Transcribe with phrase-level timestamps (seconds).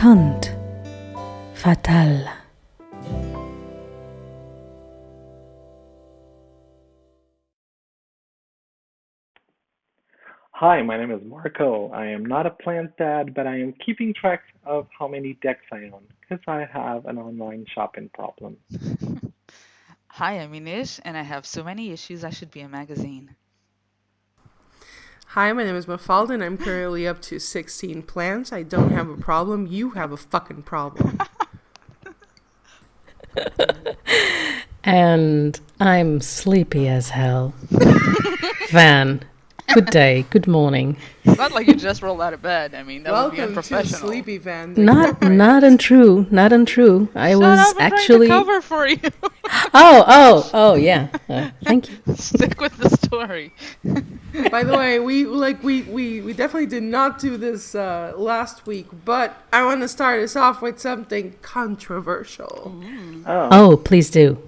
[0.00, 0.48] Conte
[1.52, 2.24] Fatal.
[10.52, 11.90] Hi, my name is Marco.
[11.90, 15.66] I am not a plant dad, but I am keeping track of how many decks
[15.70, 18.56] I own because I have an online shopping problem.
[20.06, 23.36] Hi, I'm Inish, and I have so many issues I should be a magazine.
[25.34, 28.52] Hi, my name is Mafalda, and I'm currently up to 16 plants.
[28.52, 29.64] I don't have a problem.
[29.68, 31.20] You have a fucking problem.
[34.82, 37.54] And I'm sleepy as hell.
[38.70, 39.22] Van,
[39.72, 40.96] good day, good morning.
[41.22, 42.74] It's not like you just rolled out of bed.
[42.74, 44.00] I mean, that would be Welcome to unprofessional.
[44.00, 44.74] Sleepy Van.
[44.74, 47.08] Not not untrue, not untrue.
[47.14, 48.98] I Shut was up, I'm actually trying to cover for you.
[49.74, 51.08] Oh, oh, oh yeah.
[51.28, 51.98] Uh, thank you.
[52.14, 53.52] Stick with the story.
[54.50, 58.66] By the way, we like we, we we definitely did not do this uh, last
[58.66, 62.82] week, but I want to start us off with something controversial.
[63.26, 64.38] Oh, Oh, please do.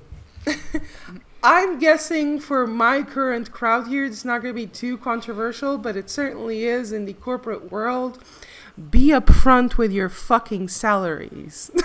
[1.45, 5.97] I'm guessing for my current crowd here, it's not going to be too controversial, but
[5.97, 8.23] it certainly is in the corporate world.
[8.91, 11.71] Be upfront with your fucking salaries.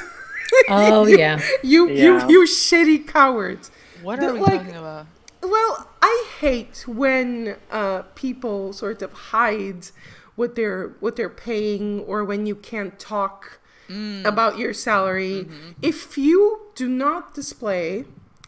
[0.69, 1.39] Oh yeah.
[1.61, 2.25] you Yeah.
[2.27, 3.69] you you shitty cowards.
[4.01, 5.05] What The- are we like- talking about?
[5.49, 9.87] Well, I hate when uh, people sort of hide
[10.35, 13.59] what they're what they're paying, or when you can't talk
[14.25, 15.47] about your salary.
[15.81, 18.03] If you do not display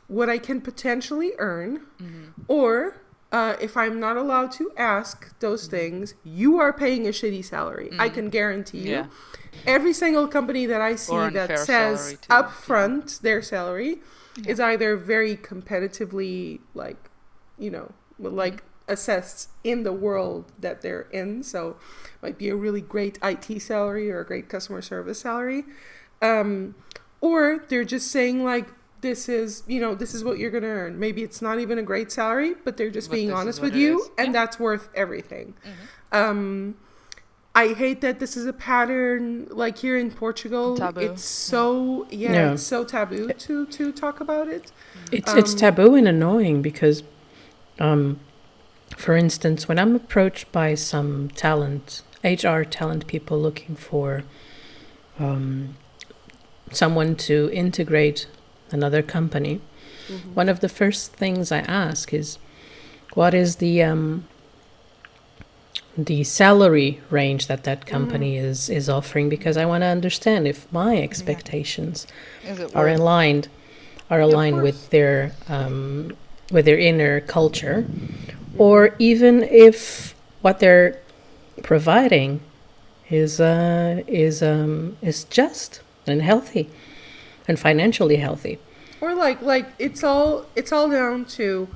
[0.07, 1.81] what I can potentially earn,
[2.47, 2.97] or
[3.31, 7.89] uh, if I'm not allowed to ask those things, you are paying a shitty salary.
[7.97, 8.91] I can guarantee you.
[8.91, 9.05] Yeah.
[9.65, 13.99] Every single company that I see that says upfront their salary
[14.47, 17.09] is either very competitively, like,
[17.57, 21.43] you know, like assessed in the world that they're in.
[21.43, 21.77] So,
[22.21, 25.65] might be a really great IT salary or a great customer service salary,
[26.21, 26.75] um,
[27.21, 28.67] or they're just saying like.
[29.01, 30.99] This is, you know, this is what you're gonna earn.
[30.99, 34.01] Maybe it's not even a great salary, but they're just But being honest with you,
[34.01, 34.09] is.
[34.17, 34.33] and Yeah.
[34.33, 35.53] that's worth everything.
[36.11, 36.75] Um,
[37.59, 40.77] I hate that this is a pattern like here in Portugal.
[40.77, 41.01] Taboo.
[41.01, 42.53] It's so yeah, Yeah.
[42.53, 44.71] it's so taboo to to talk about it.
[45.11, 47.03] It's it's Um, taboo and annoying because,
[47.87, 48.19] um,
[49.03, 54.23] for instance, when I'm approached by some talent HR talent people looking for
[55.19, 55.75] um,
[56.71, 58.27] someone to integrate
[58.71, 59.59] another company,
[60.33, 62.37] one of the first things I ask is,
[63.15, 64.25] what is the um,
[66.05, 69.29] the salary range that that company is is offering?
[69.29, 72.07] Because I want to understand if my expectations
[72.43, 73.47] it are aligned
[74.09, 76.15] are aligned with their um,
[76.51, 77.85] with their inner culture,
[78.57, 80.97] or even if what they're
[81.63, 82.41] providing
[83.09, 86.69] is uh, is um, is just and healthy
[87.47, 88.59] and financially healthy.
[89.01, 91.67] Or like like it's all it's all down to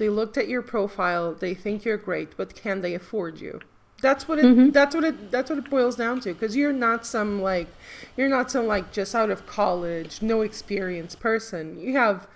[0.00, 3.60] they looked at your profile, they think you're great, but can they afford you?
[4.02, 4.70] That's what it mm-hmm.
[4.70, 7.68] that's what it that's what it boils down to because you're not some like
[8.16, 11.78] you're not some like just out of college, no experience person.
[11.78, 12.26] You have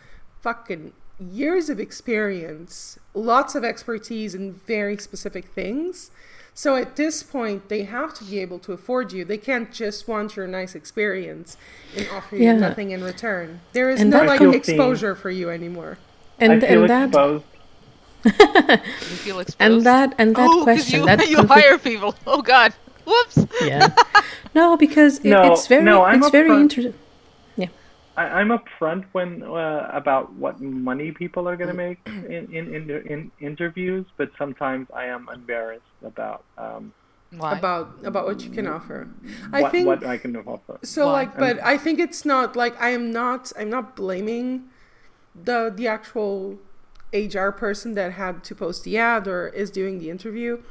[0.40, 6.10] fucking years of experience, lots of expertise in very specific things.
[6.56, 9.24] So at this point, they have to be able to afford you.
[9.24, 11.56] They can't just want your nice experience
[11.96, 12.56] and offer you Yeah.
[12.56, 13.60] nothing in return.
[13.72, 15.98] There is And no like com- exposure for you anymore.
[16.38, 17.44] And I feel and that exposed.
[18.24, 18.30] You
[19.24, 19.56] feel exposed?
[19.60, 22.14] and that and that oh, 'cause question you, that you complete- hire people.
[22.26, 22.72] Oh God.
[23.06, 23.46] Whoops.
[23.62, 23.94] yeah
[24.54, 26.60] no because it, No, it's very no, I'm it's very upfront.
[26.62, 27.00] interesting.
[28.16, 32.64] I, I'm upfront when uh, about what money people are going to make in, in,
[32.74, 32.82] in
[33.12, 36.92] in interviews, but sometimes I am embarrassed about um,
[37.36, 37.58] Why?
[37.58, 39.08] About about what you can offer.
[39.52, 40.78] I what, think what I can offer.
[40.84, 41.12] So Why?
[41.12, 43.50] like, but I think it's not like I am not.
[43.58, 44.70] I'm not blaming
[45.34, 46.58] the the actual
[47.14, 50.62] HR person that had to post the ad or is doing the interview.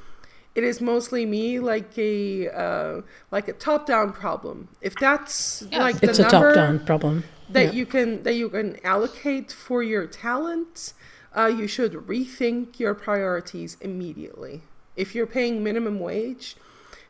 [0.56, 3.02] It is mostly me, like a uh,
[3.32, 4.68] like a top down problem.
[4.82, 5.80] If that's Yes.
[5.80, 7.24] like It's the a number top down problem.
[7.50, 7.72] that Yeah.
[7.72, 10.94] you can that you can allocate for your talent,
[11.36, 14.62] uh, you should rethink your priorities immediately.
[14.96, 16.56] If you're paying minimum wage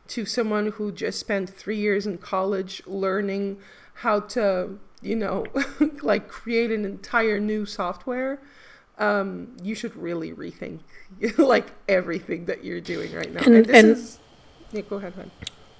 [0.08, 3.58] to someone who just spent three years in college learning
[3.98, 5.44] how to, you know,
[6.02, 8.40] like create an entire new software,
[8.98, 10.80] um, you should really rethink
[11.38, 13.42] like everything that you're doing right now.
[13.44, 14.18] And- And, this and- is
[14.72, 15.30] yeah, go ahead, hon.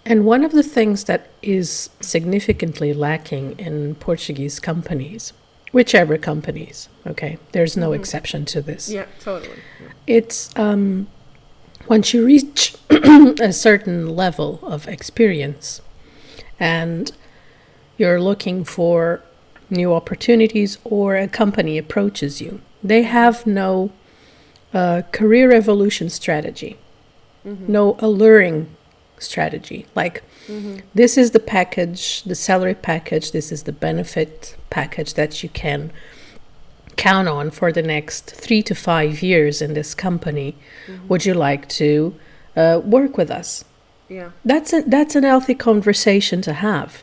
[0.06, 5.32] And one of the things that is significantly lacking in Portuguese companies,
[5.72, 8.90] whichever companies, okay, there's no exception to this.
[8.90, 9.58] Yeah, totally.
[10.06, 11.06] It's um,
[11.88, 15.81] once you reach a certain level of experience
[16.61, 17.11] and
[17.96, 19.22] you're looking for
[19.70, 22.61] new opportunities or a company approaches you.
[22.85, 23.91] They have no
[24.73, 26.77] uh, career evolution strategy,
[27.45, 28.69] no alluring
[29.19, 29.87] strategy.
[29.95, 30.23] Like,
[30.95, 35.91] this is the package, the salary package, this is the benefit package that you can
[36.97, 40.55] count on for the next three to five years in this company.
[41.09, 42.15] Would you like to
[42.57, 43.65] uh, work with us?
[44.09, 44.31] Yeah.
[44.45, 47.03] That's a, that's an healthy conversation to have.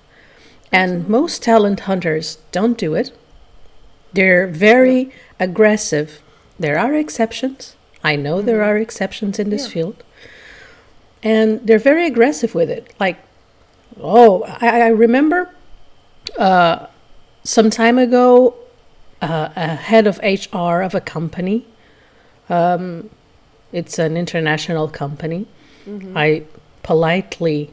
[0.72, 3.12] And most talent hunters don't do it.
[4.14, 6.22] They're very aggressive.
[6.60, 7.76] There are exceptions.
[8.04, 9.74] I know there are exceptions in this Yeah.
[9.74, 10.04] field.
[11.24, 12.94] And they're very aggressive with it.
[13.00, 13.18] Like,
[14.02, 15.50] oh, I, I remember
[16.38, 16.88] uh,
[17.44, 18.56] some time ago,
[19.22, 21.66] uh, a head of HR of a company,
[22.50, 23.10] um,
[23.72, 25.48] it's an international company.
[26.16, 26.44] I
[26.84, 27.72] politely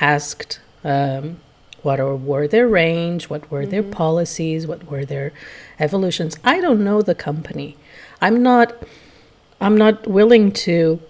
[0.00, 1.40] asked um,
[1.84, 3.92] what are, were their range, what were their mm-hmm.
[3.92, 5.32] policies, what were their
[5.78, 6.36] evolutions.
[6.44, 7.76] I don't know the company.
[8.20, 8.74] I'm not.
[9.60, 11.00] I'm not willing to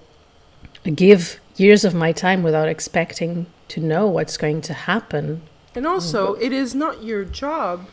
[0.94, 5.43] give years of my time without expecting to know what's going to happen.
[5.75, 7.87] And also, it is not your job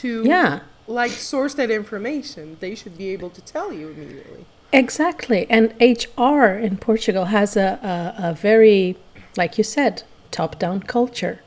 [0.00, 0.60] to Yeah.
[0.86, 2.56] like source that information.
[2.60, 4.44] They should be able to tell you immediately.
[4.72, 5.46] Exactly.
[5.48, 8.96] And HR in Portugal has a, a, a very,
[9.36, 11.40] like you said, top down culture.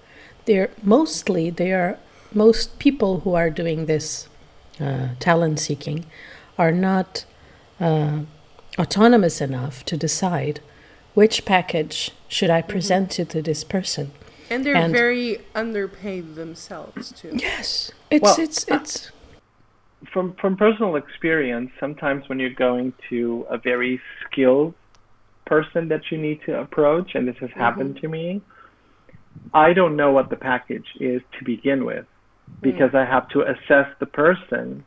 [0.51, 1.97] They're mostly, they are,
[2.33, 4.27] most people who are doing this
[4.81, 6.05] uh, talent seeking
[6.57, 7.23] are not
[7.79, 8.23] uh,
[8.77, 10.59] autonomous enough to decide
[11.13, 14.11] which package should I present to, to this person.
[14.49, 17.31] And they're And- very underpaid themselves too.
[17.31, 17.93] Yes.
[18.09, 19.11] It's, Well, it's, it's,
[20.11, 24.73] from from personal experience, sometimes when you're going to a very skilled
[25.45, 28.41] person that you need to approach, and this has happened to me,
[29.53, 32.05] I don't know what the package is to begin with
[32.61, 34.83] because I have to assess the person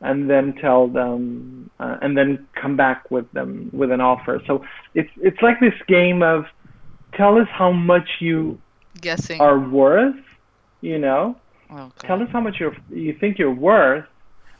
[0.00, 4.40] and then tell them uh, and then come back with them with an offer.
[4.46, 4.64] So
[4.94, 6.46] it's it's like this game of
[7.14, 8.58] tell us how much you
[9.00, 9.40] Guessing.
[9.40, 10.16] are worth,
[10.80, 11.36] you know,
[11.72, 12.06] Okay.
[12.08, 14.04] tell us how much you're, you think you're worth,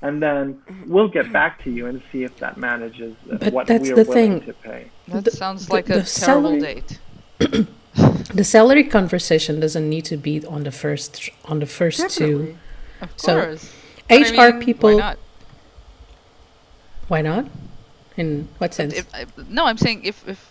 [0.03, 3.67] and then we'll get back to you and see if that manages uh, But what
[3.67, 4.47] that's we're the willing thing.
[4.47, 4.91] to pay.
[5.09, 6.99] That the- sounds the- like a the terrible salary- date.
[8.35, 12.39] the salary conversation doesn't need to be on the first, on the first two.
[12.39, 12.59] Definitely.
[13.01, 13.73] Of So, course.
[14.09, 15.19] But I HR mean, people, Why not?
[17.09, 17.47] Why not?
[18.17, 18.95] In what sense?
[18.95, 20.51] if, I, no, I'm saying if, if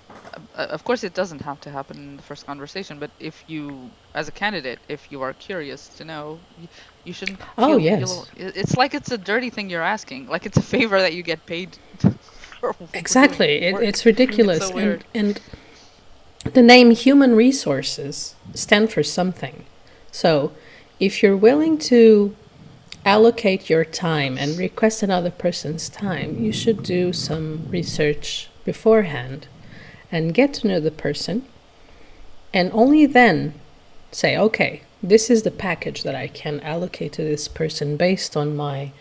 [0.55, 3.89] uh, of course it doesn't have to happen in the first conversation, but if you,
[4.13, 6.67] as a candidate, if you are curious to know, you,
[7.05, 7.39] you shouldn't.
[7.57, 8.25] Oh, feel- yes.
[8.35, 11.23] it- it's like it's a dirty thing you're asking, like it's a favor that you
[11.23, 11.77] get paid.
[12.59, 13.61] for exactly.
[13.61, 14.67] It, it's ridiculous.
[14.67, 15.41] so and, and
[16.43, 19.65] the name human resources stand for something.
[20.11, 20.51] So
[20.99, 22.35] if you're willing to
[23.05, 29.47] allocate your time and request another person's time, you should do some research beforehand
[30.11, 31.45] and get to know the person.
[32.53, 33.55] And only then
[34.11, 38.55] say, okay, this is the package that I can allocate to this person based on
[38.55, 38.91] my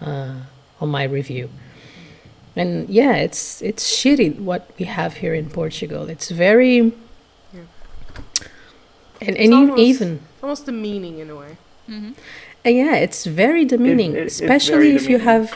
[0.00, 0.42] uh,
[0.80, 1.50] on my review.
[2.58, 6.08] And yeah, it's it's shitty what we have here in Portugal.
[6.10, 6.92] It's very
[7.54, 7.60] Yeah.
[9.20, 11.56] and, and almost- even Almost demeaning in a way.
[11.88, 12.12] Mhm.
[12.66, 15.46] uh, yeah, it's very demeaning, it- it's especially very if you have,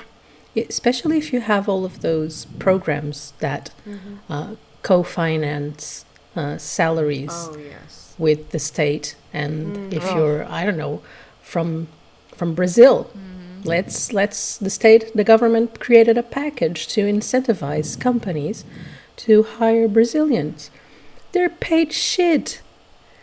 [0.56, 3.71] especially if you have all of those programs that
[4.28, 4.49] uh,
[4.82, 6.04] co-finance
[6.37, 8.14] uh, salaries Oh yes.
[8.18, 9.92] with the state, and Mm.
[9.99, 10.16] if Oh.
[10.16, 11.00] you're, I don't know,
[11.42, 11.88] from
[12.38, 12.97] from Brazil,
[13.64, 18.64] let's let's the state, the government created a package to incentivize companies
[19.16, 20.71] to hire Brazilians.
[21.33, 22.61] They're paid shit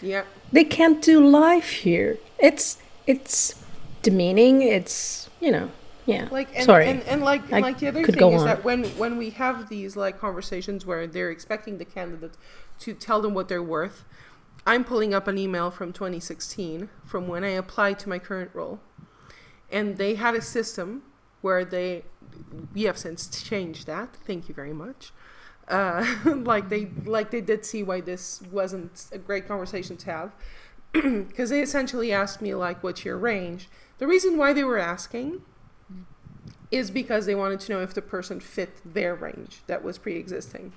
[0.02, 0.24] Yeah.
[0.52, 2.18] they can't do life here.
[2.40, 2.78] It's
[3.08, 3.56] it's
[4.02, 4.62] demeaning.
[4.62, 5.72] It's you know
[6.06, 6.28] yeah.
[6.32, 8.48] Like and, Sorry, and, and like I like the other thing is on.
[8.48, 12.36] that when when we have these like conversations where they're expecting the candidate
[12.80, 14.06] to tell them what they're worth,
[14.66, 18.80] I'm pulling up an email from 2016 from when I applied to my current role,
[19.72, 21.04] and they had a system
[21.42, 22.04] where they
[22.74, 24.16] we have since changed that.
[24.26, 25.12] Thank you very much.
[25.68, 30.32] Uh, like they like they did see why this wasn't a great conversation to have.
[31.28, 33.70] Because they essentially asked me like what's your range?
[34.00, 35.42] The reason why they were asking
[36.72, 40.74] is because they wanted to know if the person fit their range that was pre-existing.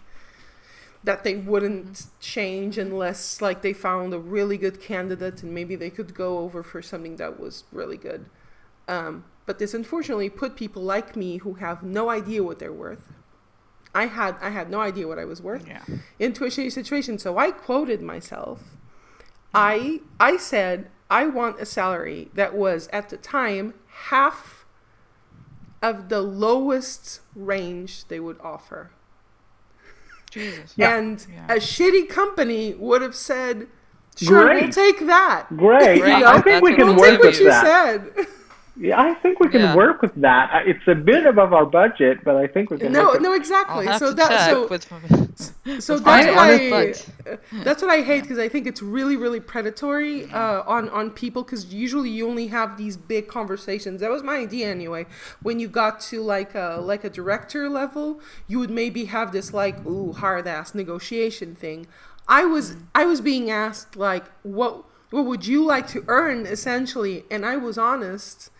[1.04, 5.90] That they wouldn't change unless like they found a really good candidate and maybe they
[5.90, 8.26] could go over for something that was really good
[8.88, 13.12] um, but this unfortunately put people like me who have no idea what they're worth
[13.94, 15.82] i had i had no idea what i was worth Yeah.
[16.18, 18.60] into a shitty situation so i quoted myself
[19.54, 23.74] I I said I want a salary that was at the time
[24.08, 24.64] half
[25.82, 28.92] of the lowest range they would offer.
[30.30, 30.72] Jesus.
[30.76, 30.96] Yeah.
[30.96, 31.52] And Yeah.
[31.52, 33.66] a shitty company would have said,
[34.16, 36.00] "Sure, we'll take that." Great.
[36.00, 36.24] Great.
[36.24, 37.64] I think That's we what can we'll We'll work take what with you that.
[38.14, 38.26] said.
[38.76, 39.76] Yeah, I think we can Yeah.
[39.76, 40.64] work with that.
[40.66, 42.92] It's a bit above our budget, but I think we can.
[42.92, 43.34] No, work with no,
[43.68, 43.86] I'll exactly.
[43.86, 44.86] have So to that so with.
[45.78, 46.94] so with that's my what I
[47.64, 51.42] that's what I hate because I think it's really really predatory uh, on on people
[51.42, 54.00] because usually you only have these big conversations.
[54.00, 55.06] That was my idea anyway.
[55.42, 59.52] When you got to like a like a director level, you would maybe have this
[59.52, 61.86] like ooh hard ass negotiation thing.
[62.26, 67.24] I was I was being asked like what what would you like to earn essentially,
[67.30, 68.50] and I was honest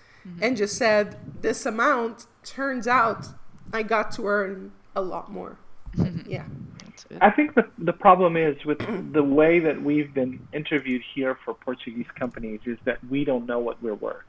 [0.40, 2.26] and just said this amount.
[2.44, 3.26] Turns out
[3.72, 5.56] I got to earn a lot more.
[6.26, 6.44] Yeah.
[6.84, 7.18] That's it.
[7.20, 8.78] I think the the problem is with
[9.12, 13.58] the way that we've been interviewed here for Portuguese companies is that we don't know
[13.58, 14.24] what we're worth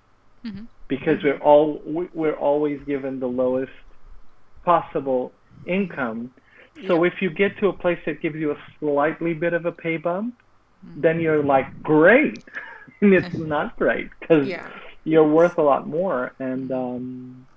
[0.45, 0.67] Mhm.
[0.89, 3.71] because we're all we- we're always given the lowest
[4.65, 5.31] possible
[5.65, 6.31] income.
[6.88, 9.71] So if you get to a place that gives you a slightly bit of a
[9.71, 10.35] pay bump,
[10.97, 12.43] then you're like great,
[13.01, 14.67] and it's not great because Yeah.
[15.03, 17.48] You're worth a lot more and um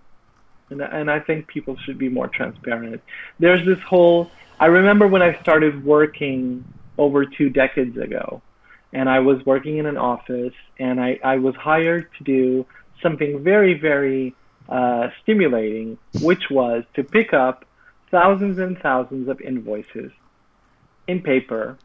[0.68, 3.00] and, and I think people should be more transparent.
[3.38, 6.64] There's this whole I remember when I started working
[6.98, 8.42] over two decades ago
[8.92, 12.66] and I was working in an office and I, I was hired to do
[13.02, 14.34] something very, very
[14.68, 17.64] uh, stimulating, which was to pick up
[18.10, 20.10] thousands and thousands of invoices
[21.06, 21.76] in paper,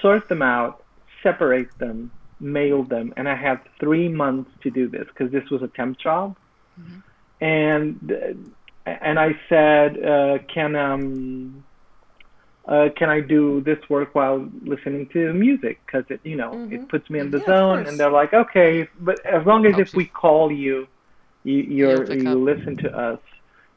[0.00, 0.82] sort them out,
[1.22, 2.10] separate them,
[2.40, 5.98] mail them, and I had three months to do this because this was a temp
[5.98, 6.36] job.
[7.40, 11.64] And uh, and I said, uh, can um,
[12.66, 15.82] uh, can I do this work while listening to music?
[15.86, 16.72] Because it you know Mhm.
[16.72, 17.86] it puts me in the Yeah, zone.
[17.86, 20.86] And they're like, okay, but as long as if we call you,
[21.44, 23.20] you you're, you listen to us,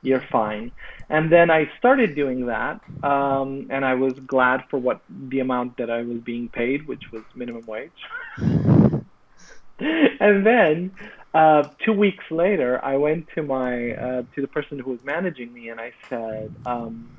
[0.02, 0.72] you're fine.
[1.10, 5.78] And then I started doing that, um, and I was glad for what the amount
[5.78, 7.92] that I was being paid, which was minimum wage.
[8.38, 10.92] and then
[11.34, 15.54] uh, two weeks later, I went to my uh, to the person who was managing
[15.54, 17.10] me, and I said, um,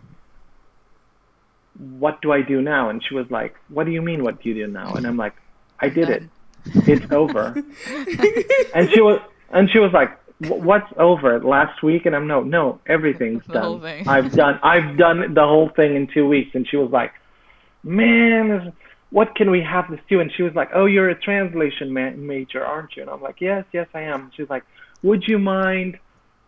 [1.78, 4.24] "What do I do now?" And she was like, "What do you mean?
[4.24, 5.34] What do you do now?" And I'm like,
[5.78, 6.24] "I did it.
[6.66, 7.54] It's over."
[8.74, 11.40] and she was and she was like, "Wh- "What's over?
[11.40, 13.80] Last week?" And I'm no, no, everything's done.
[14.08, 16.50] I've done I've done the whole thing in two weeks.
[16.54, 17.12] And she was like,
[17.82, 18.72] "Man,
[19.10, 22.10] what can we have this do?" And she was like, "Oh, you're a translation ma-
[22.10, 24.64] major, aren't you?" And I'm like, "Yes, yes, I am." She's like,
[25.02, 25.98] "Would you mind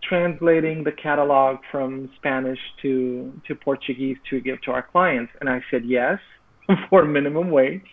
[0.02, 5.62] translating the catalog from Spanish to to Portuguese to give to our clients?" And I
[5.70, 6.20] said yes
[6.90, 7.86] for minimum wage.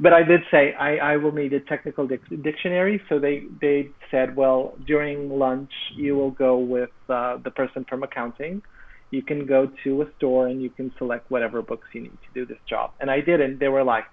[0.00, 3.00] But I did say I, I will need a technical dic- dictionary.
[3.08, 8.02] So they, they said, well, during lunch, you will go with uh, the person from
[8.02, 8.62] accounting.
[9.10, 12.32] You can go to a store and you can select whatever books you need to
[12.34, 12.90] do this job.
[13.00, 14.04] And I did, and they were like,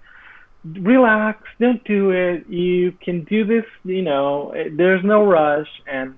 [0.64, 2.48] relax, don't do it.
[2.48, 5.68] You can do this, you know, there's no rush.
[5.86, 6.14] And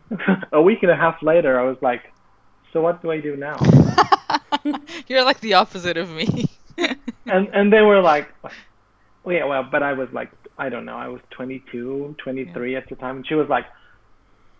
[0.52, 2.02] a week and a half later, I was like,
[2.72, 3.58] so what do I do now?
[5.08, 6.46] You're like the opposite of me.
[7.26, 8.28] and and they were like,
[9.24, 12.88] well, yeah, well, but I was like, I don't know, I was 22, 23 at
[12.88, 13.66] the time, and she was like,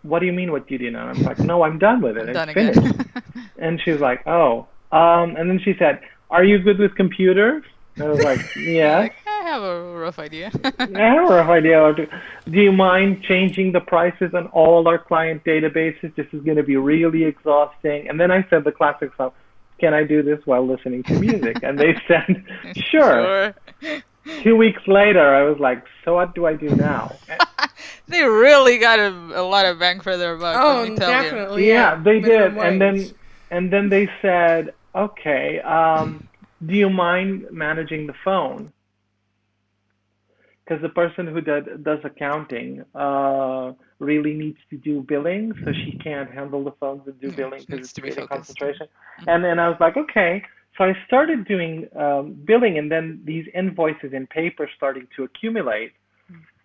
[0.01, 1.09] what do you mean, what do you do now?
[1.09, 2.33] And I'm like, no, I'm done with it.
[2.33, 3.01] Done it's finished.
[3.57, 7.63] And she was like, oh, um, and then she said, are you good with computers?
[7.95, 8.99] And I was like, yeah.
[8.99, 10.51] like, I have a rough idea.
[10.63, 11.93] I have a rough idea.
[11.93, 12.07] To,
[12.49, 16.15] do you mind changing the prices on all our client databases?
[16.15, 18.09] This is going to be really exhausting.
[18.09, 19.33] And then I said the classic stuff.
[19.83, 21.57] Can I do this while listening to music?
[21.61, 22.45] And they said,
[22.89, 23.53] sure.
[23.81, 24.01] Sure.
[24.41, 27.13] Two weeks later, I was like, so what do I do now?
[28.07, 30.57] They really got a, a lot of bang for their buck.
[30.57, 31.23] Oh, let me tell you.
[31.23, 31.67] definitely.
[31.67, 32.55] yeah, they did.
[32.57, 33.11] And then
[33.49, 36.27] and then they said, okay, um,
[36.65, 38.71] do you mind managing the phone?
[40.63, 43.71] Because the person who did, does accounting uh,
[44.03, 47.61] really needs to do billing, so she can't handle the phones and do Mm, billing
[47.61, 48.29] because it's to focused.
[48.29, 48.87] concentration.
[49.27, 50.43] And then I was like, okay.
[50.77, 55.93] So I started doing um, billing, and then these invoices in paper starting to accumulate.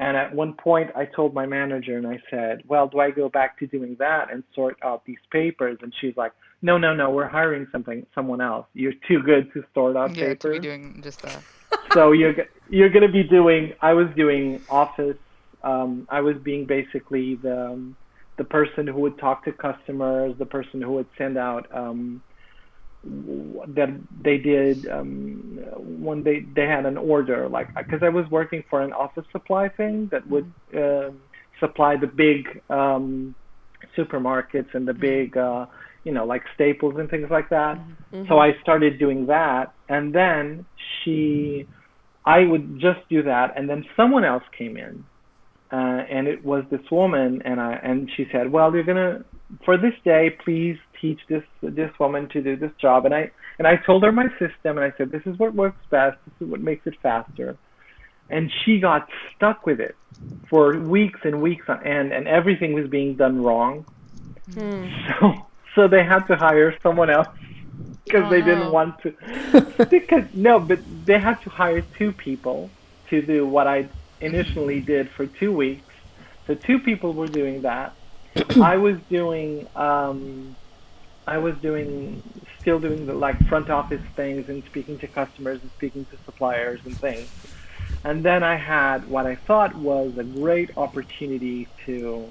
[0.00, 3.28] And at one point, I told my manager, and I said, "Well, do I go
[3.28, 7.10] back to doing that and sort out these papers?" And she's like, "No, no, no.
[7.10, 8.66] We're hiring something, someone else.
[8.74, 10.60] You're too good to sort out Yeah, to papers.
[10.60, 11.42] be doing just that.
[11.92, 12.34] so you're
[12.70, 13.72] you're gonna be doing.
[13.82, 15.16] I was doing office.
[15.68, 17.96] Um, I was being basically the um,
[18.40, 22.22] the person who would talk to customers, the person who would send out um,
[23.78, 23.90] that
[24.26, 28.80] they did um, when they they had an order like because I was working for
[28.82, 31.10] an office supply thing that would uh,
[31.60, 32.38] supply the big
[32.70, 33.34] um,
[33.96, 35.66] supermarkets and the big uh,
[36.04, 37.76] you know like staples and things like that.
[38.28, 40.66] So I started doing that, and then
[41.04, 41.66] she,
[42.24, 45.04] I would just do that, and then someone else came in,
[45.72, 49.24] uh, and it was this woman, and I and she said, well, you're gonna
[49.64, 53.66] for this day, please teach this this woman to do this job, and I and
[53.66, 56.50] I told her my system, and I said, this is what works best, this is
[56.50, 57.56] what makes it faster,
[58.30, 59.96] and she got stuck with it
[60.48, 63.84] for weeks and weeks on end, and everything was being done wrong.
[65.20, 67.28] So so they had to hire someone else
[68.04, 68.46] because Oh, they no.
[68.46, 69.86] didn't want to.
[69.90, 72.70] because no, but they had to hire two people
[73.10, 73.88] to do what I
[74.20, 75.94] initially did for two weeks.
[76.46, 77.94] So two people were doing that.
[78.60, 80.56] I was doing um,
[81.26, 82.22] I was doing
[82.60, 86.80] still doing the like front office things and speaking to customers and speaking to suppliers
[86.84, 87.28] and things.
[88.04, 92.30] And then I had what I thought was a great opportunity to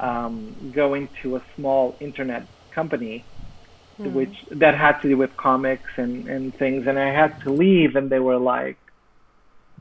[0.00, 3.24] um, go into a small internet company
[3.98, 7.96] which that had to do with comics and, and things and I had to leave
[7.96, 8.76] and they were like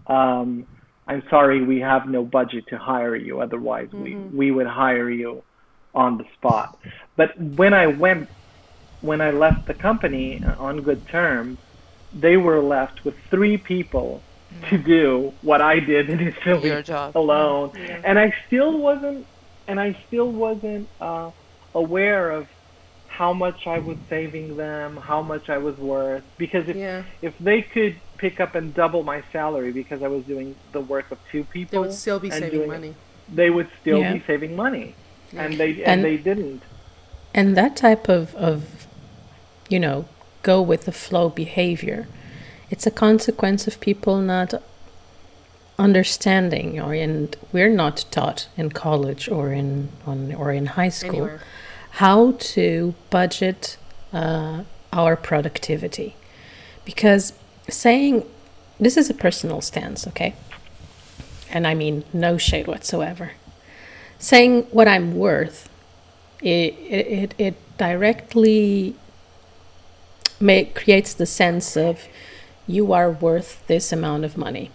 [0.08, 0.66] um,
[1.08, 5.44] I'm sorry we have no budget to hire you otherwise we, we would hire you
[5.94, 6.78] on the spot.
[7.16, 8.30] But when I went
[9.02, 11.60] when I left the company uh, on good terms
[12.14, 14.24] they were left with three people
[14.70, 17.16] to do what I did initially Your job.
[17.16, 17.76] alone.
[17.78, 19.28] And I still wasn't
[19.68, 21.32] and I still wasn't uh,
[21.74, 22.48] aware of
[23.18, 26.24] how much I was saving them, how much I was worth.
[26.38, 27.04] Because if Yeah.
[27.22, 31.08] if they could pick up and double my salary because I was doing the work
[31.12, 32.94] of two people, They would still be saving doing it, money.
[33.42, 34.14] they would still Yeah.
[34.14, 34.96] be saving money,
[35.36, 36.62] and they and, And- they didn't.
[37.34, 38.88] And that type of, of,
[39.74, 40.06] you know,
[40.44, 42.08] go with the flow behavior,
[42.70, 44.54] it's a consequence of people not
[45.78, 51.26] understanding, or in we're not taught in college or in on or in high school
[51.28, 51.42] Anywhere.
[51.96, 53.78] How to budget
[54.12, 56.14] uh, our productivity,
[56.84, 57.32] because
[57.70, 58.26] saying
[58.80, 60.36] this is a personal stance, okay,
[61.50, 63.32] and I mean no shade whatsoever.
[64.20, 65.70] Saying what I'm worth
[66.42, 68.96] it it, it, directly
[70.40, 72.08] make, creates the sense of
[72.68, 74.72] you are worth this amount of money.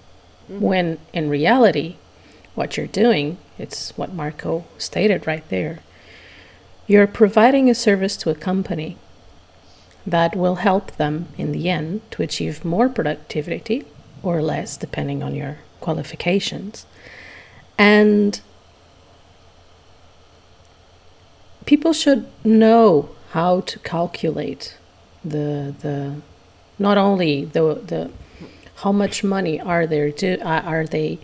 [0.48, 1.96] When in reality
[2.54, 5.80] what you're doing it's what marco stated right there
[6.90, 8.96] you're providing a service to a company
[10.04, 13.84] that will help them in the end to achieve more productivity
[14.24, 16.86] or less depending on your qualifications.
[17.78, 18.40] And
[21.64, 24.76] people should know how to calculate
[25.24, 26.16] the the
[26.76, 28.10] not only the the
[28.82, 31.20] how much money are they do, uh, are they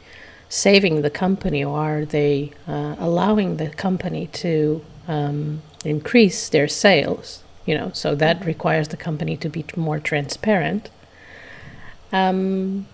[0.48, 7.42] saving the company or are they uh, allowing the company to um, increase their sales
[7.64, 10.90] you know so that requires the company to be more transparent
[12.12, 12.86] um,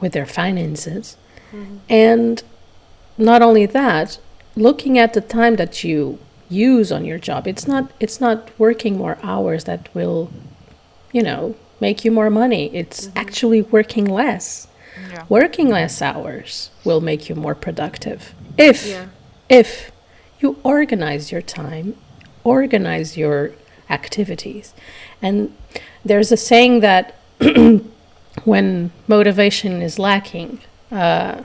[0.00, 1.16] with their finances.
[1.88, 2.42] And
[3.18, 4.18] not only that
[4.56, 8.96] looking at the time that you use on your job it's not it's not working
[8.98, 10.30] more hours that will
[11.12, 12.74] you know make you more money.
[12.74, 14.68] It's actually working less.
[15.10, 15.24] Yeah.
[15.28, 18.34] working less hours will make you more productive.
[18.58, 19.06] If Yeah.
[19.48, 19.90] if
[20.40, 21.96] you organize your time
[22.44, 23.52] organize your
[23.88, 24.74] activities.
[25.20, 25.54] And
[26.04, 27.16] there's a saying that
[28.44, 31.42] when motivation is lacking uh,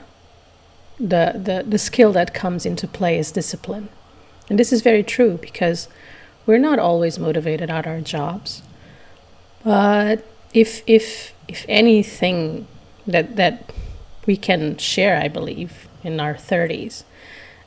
[0.98, 3.90] the, the the skill that comes into play is discipline.
[4.48, 5.88] And this is very true because
[6.46, 8.62] we're not always motivated at our jobs.
[9.62, 12.66] But if if if anything
[13.06, 13.72] that that
[14.26, 17.04] we can share, I believe, in our thirties,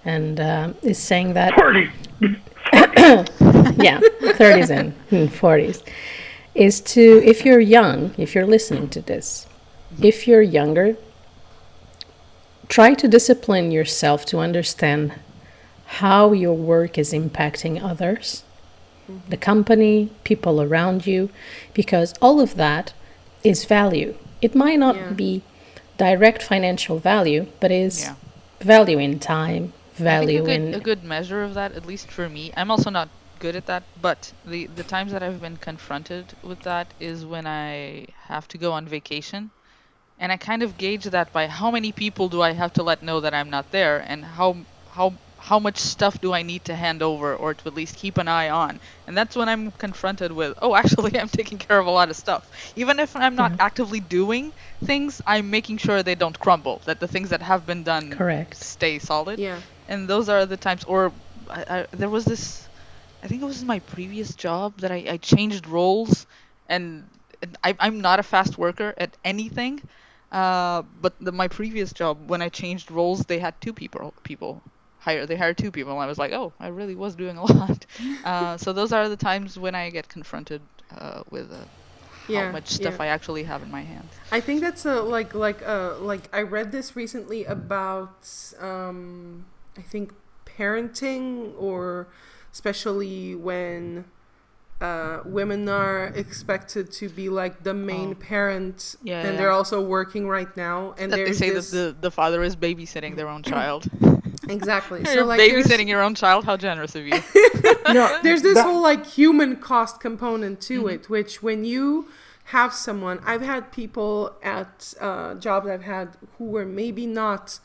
[0.10, 1.90] and um, is saying that Party.
[3.88, 4.00] yeah,
[4.42, 4.94] thirties and
[5.34, 5.84] forties,
[6.56, 7.02] is to
[7.34, 9.48] if you're young, if you're listening to this,
[10.02, 10.98] if you're younger,
[12.68, 15.14] try to discipline yourself to understand
[16.02, 18.44] how your work is impacting others,
[19.34, 21.30] the company, people around you,
[21.74, 22.94] because all of that
[23.44, 24.14] is value.
[24.42, 25.12] It might not Yeah.
[25.24, 25.42] be
[25.98, 28.14] direct financial value, but is Yeah.
[28.62, 31.86] value in time, I value think a good, in a good measure of that, at
[31.86, 33.10] least for me, I'm also not
[33.40, 37.48] good at that, but the, the times that I've been confronted with that is when
[37.48, 39.52] I have to go on vacation.
[40.20, 43.02] And I kind of gauge that by how many people do I have to let
[43.04, 46.76] know that I'm not there and how how how much stuff do I need to
[46.76, 48.82] hand over or to at least keep an eye on?
[49.08, 52.18] And that's when I'm confronted with, oh, actually, I'm taking care of a lot of
[52.18, 52.50] stuff.
[52.76, 53.66] Even if I'm not Yeah.
[53.66, 54.52] actively doing
[54.84, 58.56] things, I'm making sure they don't crumble, that the things that have been done Correct.
[58.58, 59.40] stay solid.
[59.40, 59.62] Yeah.
[59.90, 61.12] And those are the times, or
[61.50, 62.68] I, I, there was this,
[63.24, 66.28] I think it was my previous job that I, I changed roles,
[66.70, 67.04] and,
[67.42, 69.82] and I, I'm not a fast worker at anything.
[70.32, 74.62] Uh, but the, my previous job, when I changed roles, they had two people people
[75.00, 75.26] hire.
[75.26, 77.86] They hired two people, and I was like, oh, I really was doing a lot.
[78.24, 80.62] uh, so those are the times when I get confronted
[80.96, 81.66] uh, with uh,
[82.32, 83.06] how much stuff yeah.
[83.06, 84.14] I actually have in my hands.
[84.32, 89.46] I think that's a like like uh like I read this recently about um
[89.78, 90.14] I think
[90.46, 92.08] parenting or
[92.52, 94.06] especially when
[94.82, 98.16] uh, women are expected to be like the main Oh.
[98.16, 99.38] parent Yeah, and yeah.
[99.38, 102.56] they're also working right now and they there's say this that the, the father is
[102.56, 103.88] babysitting their own child.
[104.50, 106.46] exactly so You're like there's- babysitting your own child.
[106.46, 107.14] How generous of you.
[107.94, 110.90] No, there's this that- whole like human cost component to Mm-hmm.
[110.90, 112.08] it which when you
[112.46, 117.60] have someone i've had people at uh, jobs i've had who were maybe not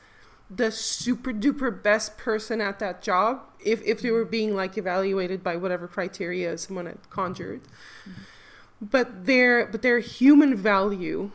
[0.50, 5.42] the super duper best person at that job if, if they were being like evaluated
[5.42, 7.60] by whatever criteria someone had conjured
[8.08, 8.86] Mm-hmm.
[8.90, 11.30] but their but their human value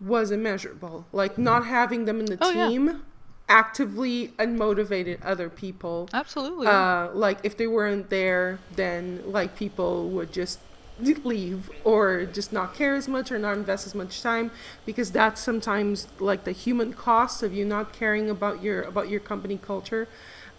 [0.00, 2.68] was immeasurable like not having them in the Oh, yeah.
[2.68, 3.02] team
[3.48, 6.66] actively unmotivated other people Absolutely.
[6.66, 10.58] uh, like if they weren't there, then like people would just
[11.00, 14.50] leave or just not care as much or not invest as much time
[14.84, 19.20] because that's sometimes like the human cost of you not caring about your about your
[19.20, 20.08] company culture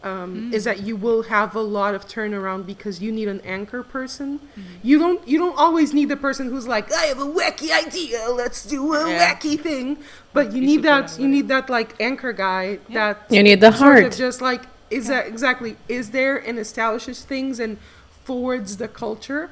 [0.01, 3.83] um, is that you will have a lot of turnaround because you need an anchor
[3.83, 4.39] person.
[4.81, 8.29] You don't you don't always need the person who's like I have a wacky idea,
[8.29, 9.35] let's do a Yeah.
[9.35, 9.97] wacky thing,
[10.31, 11.29] but you need that you motivated.
[11.31, 14.15] need that like anchor guy that You need the sort of heart.
[14.15, 17.77] just like is that exactly is there and establishes things and
[18.23, 19.51] forwards the culture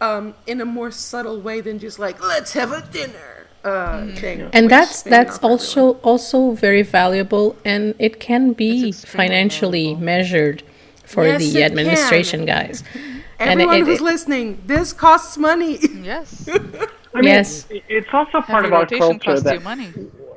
[0.00, 4.42] um, in a more subtle way than just like let's have a dinner uh, thing.
[4.52, 6.00] and which that's that's also everyone.
[6.02, 10.04] also very valuable and it can be financially valuable.
[10.04, 10.62] measured
[11.04, 11.70] for Yes, it the can.
[11.70, 12.84] administration guys
[13.38, 14.58] and everyone it- who's it- listening.
[14.66, 15.78] This costs money.
[16.02, 16.48] yes.
[17.14, 17.66] I mean, Yes.
[17.70, 19.92] it's also part Heavy of our rotation culture costs that you money.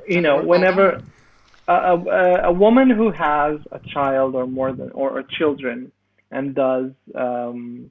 [0.08, 1.02] you know, whenever
[1.68, 5.92] a, a, a woman who has a child or more than or, or children
[6.30, 7.90] and does um,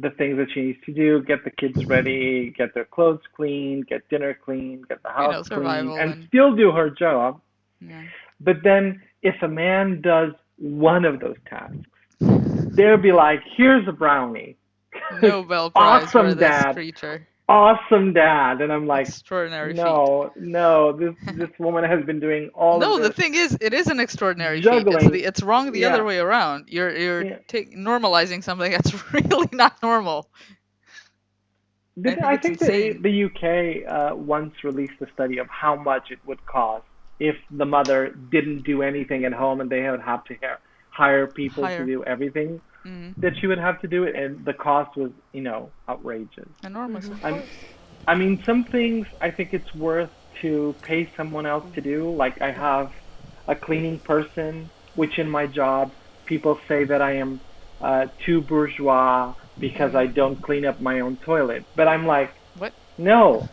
[0.00, 3.82] the things that she needs to do, get the kids ready, get their clothes clean,
[3.88, 7.40] get dinner clean, get the house know, clean, and and- still do her job.
[7.80, 8.02] Yeah.
[8.40, 11.76] But then if a man does one of those tasks,
[12.20, 14.56] they'll be like, "Here's a brownie."
[15.22, 16.72] Nobel Prize Awesome, for this Dad.
[16.74, 17.26] creature.
[17.46, 18.62] Awesome, dad.
[18.62, 19.82] And I'm like, Extraordinary feat.
[19.82, 23.88] no, no, this this woman has been doing all No, the thing is, it is
[23.88, 24.86] an extraordinary feat.
[24.86, 25.88] It's, the, it's wrong the Yeah.
[25.92, 26.68] other way around.
[26.68, 27.38] You're you're Yeah.
[27.46, 30.30] take, normalizing something that's really not normal.
[31.96, 33.24] The- I think I think the, the
[33.84, 36.84] UK uh, once released a study of how much it would cost
[37.20, 40.58] if the mother didn't do anything at home and they would have to hire,
[40.90, 41.78] hire people Hire.
[41.80, 45.10] to do everything Mm, that she would have to do it, and the cost was,
[45.32, 46.48] you know, outrageous.
[46.62, 47.04] enormous.
[47.06, 47.42] of I'm.
[48.06, 50.10] I mean, some things I think it's worth
[50.42, 52.14] to pay someone else to do.
[52.14, 52.90] Like I have
[53.48, 55.92] a cleaning person, which in my job
[56.26, 57.40] people say that I am
[57.80, 61.64] uh, too bourgeois because I don't clean up my own toilet.
[61.76, 62.74] But I'm like, What?
[62.98, 63.48] no,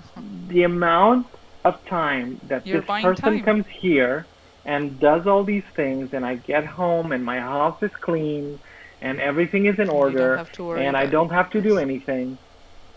[0.50, 1.28] the amount
[1.64, 3.46] of time that You're this person time.
[3.46, 4.28] comes here
[4.66, 8.60] and does all these things, and I get home and my house is clean
[9.02, 12.38] and everything is in order, have to worry and I don't have to do anything.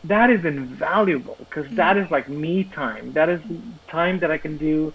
[0.05, 1.77] That is invaluable because Mm-hmm.
[1.77, 3.13] that is like me time.
[3.15, 3.41] That is
[3.89, 4.93] time that I can do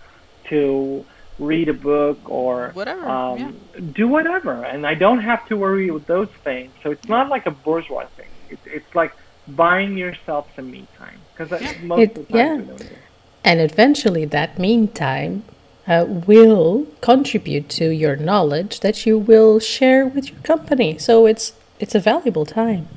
[0.50, 1.06] to
[1.40, 3.56] read a book or Whatever, um,
[3.94, 6.72] do whatever, and I don't have to worry with those things.
[6.84, 8.28] So it's not like a bourgeois thing.
[8.50, 9.14] It's it's like
[9.48, 11.50] buying yourself some me time because
[11.82, 12.56] most It- of the time yeah.
[12.58, 12.96] we don't do.
[13.44, 15.44] and eventually that meantime
[15.90, 21.54] uh, will contribute to your knowledge that you will share with your company so it's
[21.80, 22.88] it's a valuable time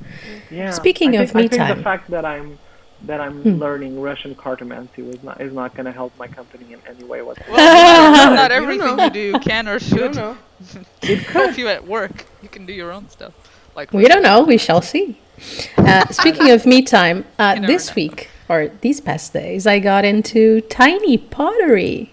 [0.51, 0.71] Yeah.
[0.71, 1.73] Speaking I of think, I me think time.
[1.73, 1.79] Hmm.
[1.79, 2.59] the fact that I'm
[3.05, 6.81] that I'm learning Russian cartomancy is not is not going to help my company in
[6.87, 7.53] any way whatsoever.
[7.57, 9.05] Well, not everything know.
[9.05, 10.37] you do can or I don't should know.
[11.33, 12.27] help you at work.
[12.43, 13.33] You can do your own stuff.
[13.75, 15.19] Like we don't know we shall see
[15.79, 17.95] uh, speaking of me time uh, this know.
[17.97, 22.12] week or these past days i got into tiny pottery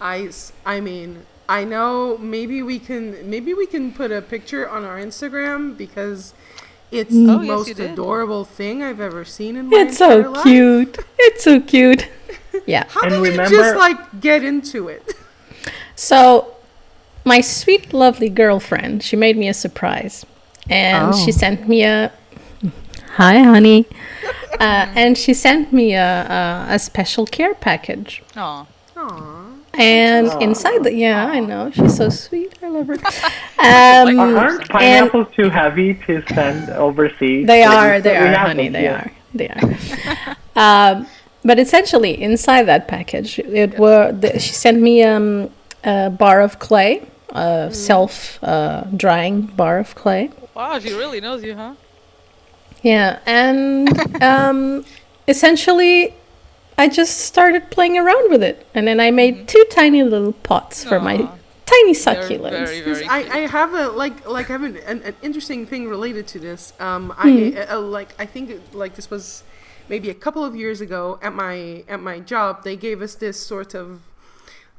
[0.00, 4.68] I, s- I mean, I know maybe we can maybe we can put a picture
[4.68, 6.34] on our Instagram because
[6.90, 9.88] it's the Oh, yes, most adorable thing I've ever seen in my life.
[9.88, 10.42] it's so life.
[10.44, 12.08] cute it's so cute
[12.66, 15.14] yeah How And did you just like get into it?
[15.94, 16.54] So,
[17.24, 20.26] my sweet, lovely girlfriend, she made me a surprise.
[20.68, 21.24] And Oh.
[21.24, 22.12] she sent me a.
[23.16, 23.86] Hi, honey.
[24.60, 26.00] Uh, and she sent me a,
[26.70, 28.22] a, a special care package.
[28.36, 28.64] Aw.
[29.06, 29.46] Aw.
[29.74, 30.38] And Aw.
[30.38, 30.92] inside the.
[30.92, 31.70] Yeah, I know.
[31.70, 32.54] She's so sweet.
[32.62, 32.96] I love her.
[33.58, 37.46] Um, Aren't pineapples too heavy to send overseas?
[37.46, 38.92] They are, they are, honey, they here.
[38.92, 40.36] are, they are.
[40.94, 41.06] um,
[41.42, 45.50] but essentially, inside that package, it were the, she sent me um,
[45.82, 50.30] a bar of clay, a self uh, drying bar of clay.
[50.54, 51.74] Wow, she really knows you, huh?
[52.82, 54.84] Yeah, and um,
[55.26, 56.14] essentially,
[56.78, 60.84] I just started playing around with it, and then I made two tiny little pots
[60.84, 61.16] for my
[61.64, 62.50] tiny succulents.
[62.66, 63.18] very, Because very I.
[63.18, 66.72] I have a like like I have an, an, an interesting thing related to this.
[66.78, 67.14] Um.
[67.16, 69.42] I uh, like I think it- like this was
[69.88, 72.62] maybe a couple of years ago at my at my job.
[72.64, 74.02] They gave us this sort of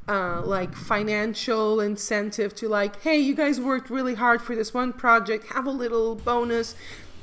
[0.07, 4.93] uh, like financial incentive to like, hey, you guys worked really hard for this one
[4.93, 5.47] project.
[5.53, 6.75] Have a little bonus.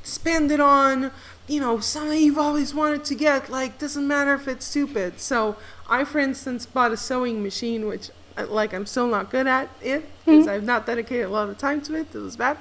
[0.03, 1.13] Spend it on
[1.47, 3.51] you know something you've always wanted to get.
[3.51, 5.21] Like doesn't matter if it's stupid.
[5.21, 5.57] So
[5.89, 9.71] I, for instance, bought a sewing machine, which uh, like I'm still not good at
[9.83, 12.15] it because I've not dedicated a lot of time to it.
[12.15, 12.59] It was bad.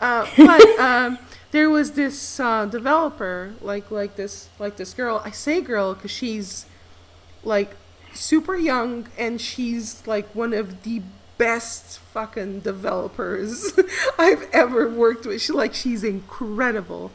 [0.00, 1.18] Uh, but um,
[1.50, 5.22] there was this uh, developer, like like this like this girl.
[5.24, 6.66] I say girl because she's
[7.42, 7.76] like
[8.12, 11.02] super young and she's like one of the
[11.38, 13.72] best fucking developers
[14.18, 15.40] I've ever worked with.
[15.40, 17.12] She like she's incredible.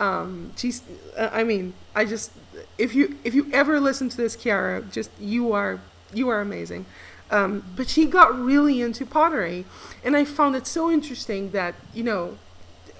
[0.00, 0.82] Um, she's
[1.16, 2.30] uh, I mean I just
[2.76, 5.80] if you if you ever listen to this Kiara, just you are
[6.12, 6.86] you are amazing.
[7.30, 9.66] Um, but she got really into pottery,
[10.02, 12.38] and I found it so interesting that you know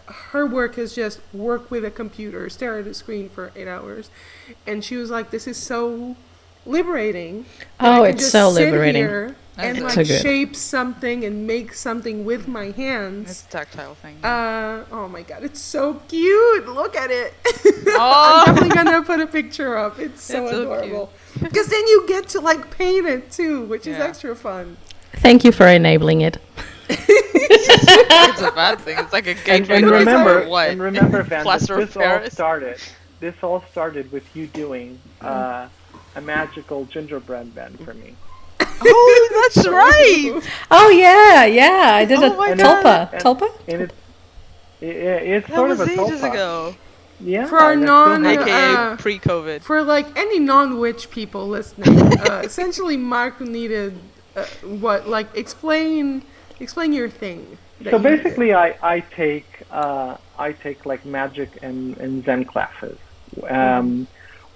[0.07, 4.11] her work is just work with a computer, stare at a screen for eight hours,
[4.67, 6.17] and she was like, "This is so
[6.67, 7.47] liberating."
[7.81, 9.03] Oh, it's so liberating.
[9.03, 13.31] here and That's like so shape something and make something with my hands.
[13.31, 13.49] It's hands.
[13.49, 14.25] a tactile thing.
[14.25, 16.67] Uh, oh my god, it's so cute!
[16.69, 17.35] Look at it.
[17.91, 18.45] Oh.
[18.47, 19.99] I'm definitely gonna put a picture up.
[19.99, 21.11] It's so It's so adorable.
[21.41, 24.77] Because then you get to like paint it too, which is extra fun.
[25.15, 26.37] Thank you for enabling it.
[26.91, 28.99] it's a bad thing.
[28.99, 30.71] It's like a And, gateway and drug remember, what?
[30.71, 32.33] and remember, Van, that Plaster this all Paris?
[32.35, 32.79] started.
[33.21, 35.69] This all started with you doing uh,
[36.15, 38.15] a magical gingerbread man for me.
[38.83, 40.43] Oh, that's right.
[40.71, 41.93] Oh yeah, yeah.
[41.95, 42.83] I did Oh a tulpa.
[43.11, 43.13] God.
[43.21, 43.51] Tulpa.
[43.69, 43.95] And it's
[44.81, 46.31] it, it's That sort was of a ages tulpa.
[46.31, 46.75] ago.
[47.21, 47.47] Yeah.
[47.47, 49.61] For our non- AKA Uh, pre-COVID.
[49.63, 51.99] For like any non-witch people listening,
[52.31, 53.99] uh, essentially, Mark needed
[54.37, 55.09] uh, what?
[55.09, 56.23] Like explain,
[56.61, 57.59] explain your thing.
[57.91, 62.99] So you basically, I I take uh, I take like magic and, and Zen classes,
[63.49, 64.07] um,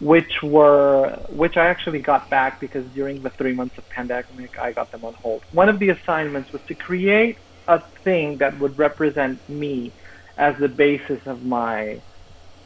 [0.03, 4.73] which were which I actually got back because during the three months of pandemic, I
[4.73, 5.45] got them on hold.
[5.53, 7.39] One of the assignments was to create
[7.69, 9.93] a thing that would represent me
[10.37, 12.01] as the basis of my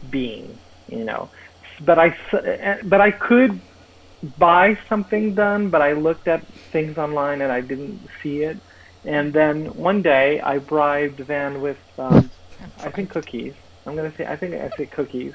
[0.08, 1.28] being, you know.
[1.84, 2.16] But I
[2.84, 3.60] but I could
[4.38, 8.58] buy something done, but I looked at things online and I didn't see it.
[9.04, 12.30] And then one day I bribed Van with, um,
[12.82, 13.52] I think cookies.
[13.84, 15.34] I'm gonna say, I think I say cookies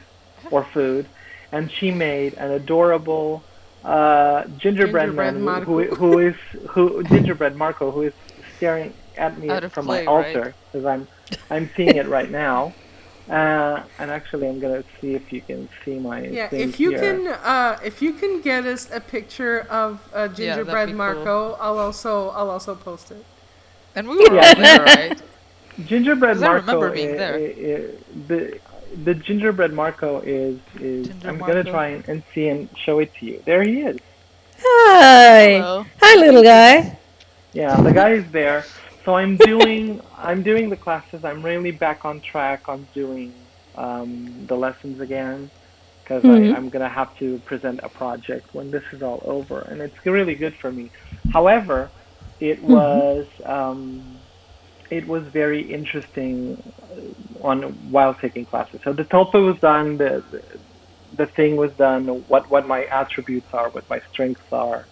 [0.50, 1.08] or food,
[1.52, 3.44] and she made an adorable
[3.84, 5.66] uh, gingerbread, Gingerbread man Marco.
[5.66, 6.36] who, who is
[6.70, 8.14] who gingerbread Marco who is
[8.58, 11.08] staring at me Out from clay, my altar because I'm
[11.50, 12.74] I'm seeing it right now.
[13.30, 16.90] Uh, and actually, I'm gonna see if you can see my Yeah, thing if you
[16.90, 17.00] here.
[17.00, 20.98] can, uh, if you can get us a picture of uh, gingerbread be cool.
[20.98, 23.24] Marco, I'll also, I'll also post it.
[23.96, 24.48] And we were Yeah.
[24.50, 25.22] all there, right?
[25.86, 26.62] Gingerbread 'Cause I Marco.
[26.66, 27.36] remember being i- there.
[27.36, 27.90] i- i-
[28.28, 28.60] the
[29.04, 31.08] the gingerbread Marco is is.
[31.08, 33.42] Ginger I'm gonna try and, and see and show it to you.
[33.46, 33.98] There he is.
[34.60, 35.54] Hi.
[35.58, 35.86] Hello.
[36.02, 36.98] Hi, little guy.
[37.54, 38.66] Yeah, the guy is there.
[39.04, 41.24] So I'm doing I'm doing the classes.
[41.26, 43.34] I'm really back on track on doing
[43.76, 45.50] um, the lessons again
[46.04, 46.56] because Mhm.
[46.56, 50.36] I'm gonna have to present a project when this is all over, and it's really
[50.36, 50.92] good for me.
[51.32, 51.90] However,
[52.40, 54.18] it was um,
[54.90, 56.62] it was very interesting
[57.42, 58.80] on while taking classes.
[58.84, 59.98] So the tulpa was done.
[59.98, 60.44] The, the
[61.14, 62.08] the thing was done.
[62.28, 64.88] What what my attributes are, what my strengths are,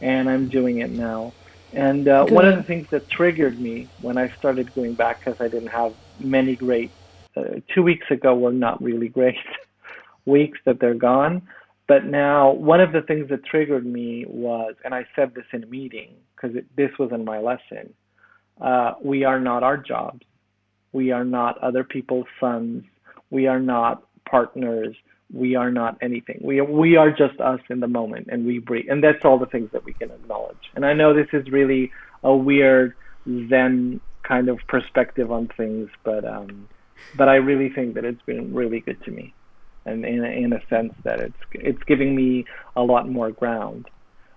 [0.00, 1.32] and I'm doing it now.
[1.72, 5.40] And uh, one of the things that triggered me when I started going back, because
[5.40, 6.90] I didn't have many great,
[7.36, 9.36] uh, two weeks ago were not really great
[10.26, 11.42] weeks that they're gone.
[11.86, 15.62] But now, one of the things that triggered me was, and I said this in
[15.62, 17.94] a meeting because this was in my lesson
[18.60, 20.22] uh, we are not our jobs.
[20.92, 22.84] We are not other people's sons.
[23.30, 24.96] We are not partners.
[25.32, 26.40] We are not anything.
[26.42, 28.86] We are, we are just us in the moment, and we breathe.
[28.90, 30.70] And that's all the things that we can acknowledge.
[30.74, 31.92] And I know this is really
[32.24, 32.94] a weird
[33.48, 36.68] zen kind of perspective on things, but um,
[37.16, 39.34] but I really think that it's been really good to me,
[39.84, 42.44] and in in a sense that it's it's giving me
[42.76, 43.88] a lot more ground.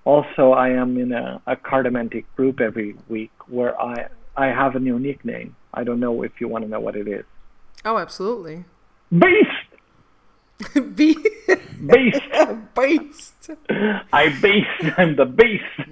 [0.05, 4.79] Also, I am in a, a cartomantic group every week where I I have a
[4.79, 5.55] new nickname.
[5.73, 7.25] I don't know if you want to know what it is.
[7.85, 8.65] Oh, absolutely.
[9.11, 9.73] Beast,
[10.95, 11.15] Be-
[11.85, 12.21] beast.
[12.75, 13.49] Beast.
[14.11, 14.93] I beast.
[14.97, 15.89] I'm the beast.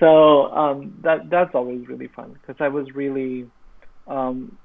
[0.00, 3.48] So um, that that's always really fun because I was really
[4.06, 4.56] um,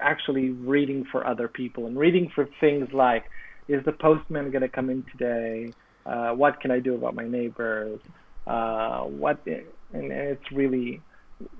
[0.00, 3.24] actually reading for other people and reading for things like,
[3.68, 5.72] is the postman going to come in today?
[6.06, 8.00] Uh, what can I do about my neighbors?
[8.46, 11.00] Uh, what and, and it's really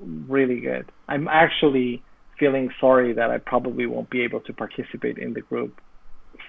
[0.01, 0.91] really good.
[1.09, 2.03] I'm actually
[2.39, 5.81] feeling sorry that I probably won't be able to participate in the group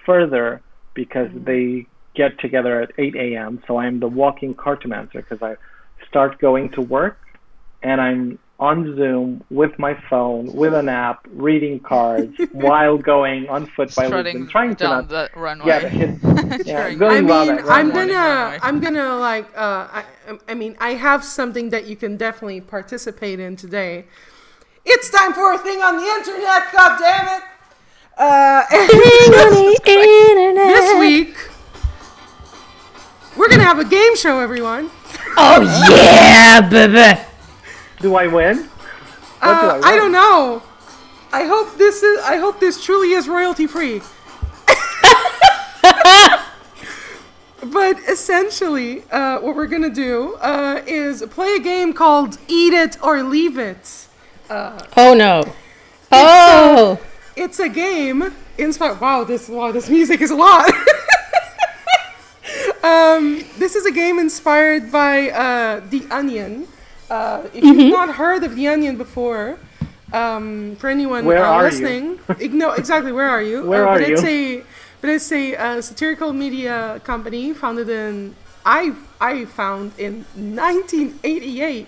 [0.06, 0.62] further
[0.94, 1.44] because mm-hmm.
[1.44, 3.62] they get together at 8 a.m.
[3.66, 5.56] So I'm the walking cartomancer because I
[6.08, 7.18] start going to work
[7.82, 13.64] and I'm on Zoom with my phone, with an app, reading cards while going on
[13.66, 15.66] foot by Strutting Lisbon, trying to down not the runway.
[15.68, 18.12] yeah, hit, yeah, going I mean, that I'm runway.
[18.12, 18.58] Gonna, runway.
[18.62, 20.04] I'm gonna like, uh, I,
[20.46, 24.04] I mean, I have something that you can definitely participate in today.
[24.84, 26.70] It's time for a thing on the internet.
[26.72, 27.44] God damn it!
[28.18, 28.66] Uh,
[30.54, 31.48] this week,
[33.38, 34.90] we're gonna have a game show, everyone.
[35.38, 37.29] Oh yeah, baby.
[38.00, 38.58] Do I win?
[38.58, 38.66] What
[39.42, 40.62] do Uh, I I don't know.
[41.32, 42.20] I hope this is.
[42.24, 44.00] I hope this truly is royalty free.
[47.62, 52.96] but essentially, uh, what we're gonna do uh, is play a game called Eat It
[53.02, 54.06] or Leave It.
[54.50, 55.44] Oh no.
[56.10, 56.98] Oh.
[57.36, 59.00] It's a game inspired.
[59.00, 60.70] Wow, this wow, this music is a lot.
[62.82, 66.66] um, this is a game inspired by uh, The Onion.
[67.10, 69.58] Uh, if you've not heard of The Onion before,
[70.12, 73.64] um, for anyone Where uh, are listening, ig- no, exactly, where are you?
[73.66, 74.60] Where Uh, are but It's you?
[74.60, 74.64] a,
[75.00, 81.86] but it's a uh, satirical media company founded in I I found in 1988.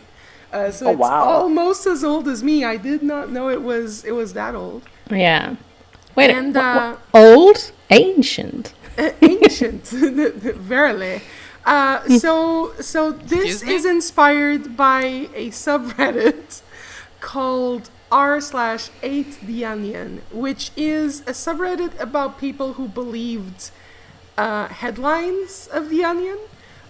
[0.53, 1.25] Uh, so Oh, it's wow.
[1.25, 2.65] almost as old as me.
[2.65, 4.83] I did not know it was it was that old.
[5.11, 5.57] Yeah.
[6.17, 6.31] Wait.
[6.31, 8.75] And, wha- uh, old, ancient.
[9.23, 9.85] ancient,
[10.75, 11.23] verily.
[11.65, 16.63] Uh, so, so this is inspired by a subreddit
[17.21, 23.71] called r slash ate the onion, which is a subreddit about people who believed
[24.37, 26.39] uh, headlines of the onion.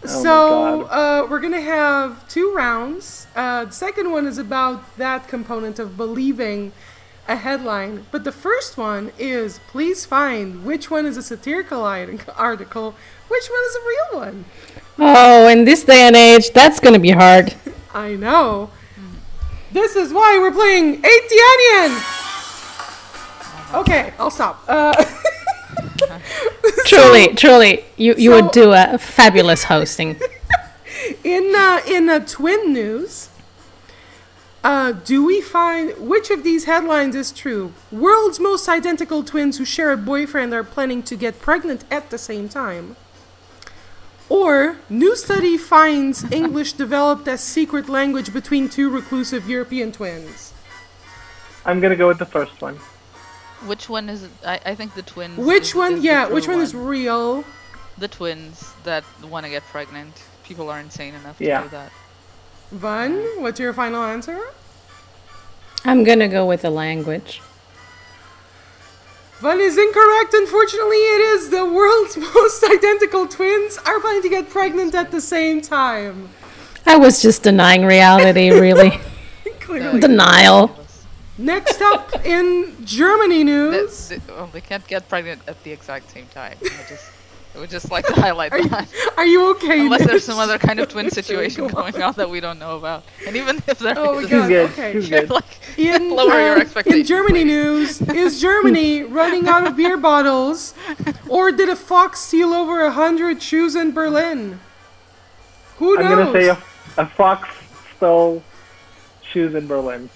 [0.04, 3.28] Oh so uh, we're gonna have two rounds.
[3.36, 6.72] Uh, the second one is about that component of believing
[7.28, 11.84] a headline, but the first one is please find which one is a satirical
[12.36, 12.96] article,
[13.32, 14.44] which one is a real one.
[14.98, 17.54] Oh, in this day and age, that's gonna be hard.
[17.94, 18.70] I know.
[19.72, 22.02] This is why we're playing Ate the Onion.
[23.80, 24.62] Okay, I'll stop.
[24.68, 24.92] Uh,
[26.86, 30.20] Truly, truly, you you so- would do a fabulous hosting.
[31.24, 33.30] in uh, in uh, twin news,
[34.62, 37.72] uh, do we find which of these headlines is true?
[37.90, 42.18] World's most identical twins who share a boyfriend are planning to get pregnant at the
[42.18, 42.96] same time.
[44.32, 50.54] Or new study finds English developed as secret language between two reclusive European twins.
[51.66, 52.76] I'm gonna go with the first one.
[53.66, 54.30] Which one is it?
[54.42, 55.36] I, I think the twins.
[55.36, 55.92] Which is- one?
[55.98, 57.44] is yeah, which one is real?
[57.98, 60.14] The twins that want to get pregnant.
[60.44, 61.64] People are insane enough to Yeah.
[61.64, 61.92] do that.
[62.70, 64.40] Van, what's your final answer?
[65.84, 67.42] I'm gonna go with the language.
[69.42, 70.32] Van is incorrect.
[70.34, 75.20] Unfortunately, it is the world's most identical twins are planning to get pregnant at the
[75.20, 76.28] same time.
[76.86, 79.00] I was just denying reality, really.
[79.58, 79.98] Clearly.
[79.98, 80.70] Denial.
[81.38, 84.08] Next up in Germany They, news.
[84.10, 86.56] they, well, they can't get pregnant at the exact same time.
[86.62, 87.10] I just,
[87.54, 88.88] I would just like to highlight Are you, that.
[89.16, 89.80] are you okay?
[89.80, 90.08] Unless Nish?
[90.08, 93.04] there's some other kind of twin situation go going on that we don't know about.
[93.26, 94.92] And even if there Oh my is, god, good, okay.
[94.92, 95.30] too you're good.
[95.30, 95.44] like,
[95.78, 97.00] In, lower your uh, expectations.
[97.00, 97.44] in Germany please.
[97.44, 100.74] news, is Germany running out of beer bottles?
[101.28, 104.60] Or did a fox steal over a hundred shoes in Berlin?
[105.78, 106.04] Who knows?
[106.12, 106.58] I'm gonna say a,
[106.96, 107.48] a fox
[107.96, 108.42] stole
[109.22, 110.08] shoes in Berlin.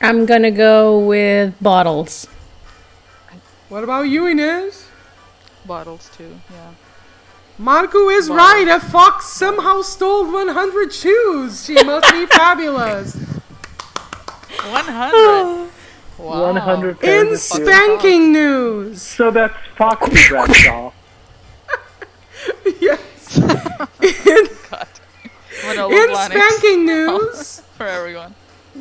[0.00, 2.26] I'm gonna go with bottles.
[3.68, 4.87] What about you, Inez?
[5.68, 6.32] Bottles too.
[6.50, 6.70] Yeah.
[7.58, 8.36] Marco is Wow.
[8.36, 8.68] right.
[8.68, 11.64] A fox somehow stole 100 shoes.
[11.66, 13.14] She must be fabulous.
[14.70, 15.70] 100.
[16.18, 16.52] Wow.
[16.52, 17.42] 100 pairs In of shoes.
[17.44, 19.00] spanking news.
[19.02, 20.90] So that's Foxy Bradshaw.
[22.80, 23.38] yes.
[24.68, 24.88] God.
[25.64, 28.34] Manolo In spanking news, for everyone.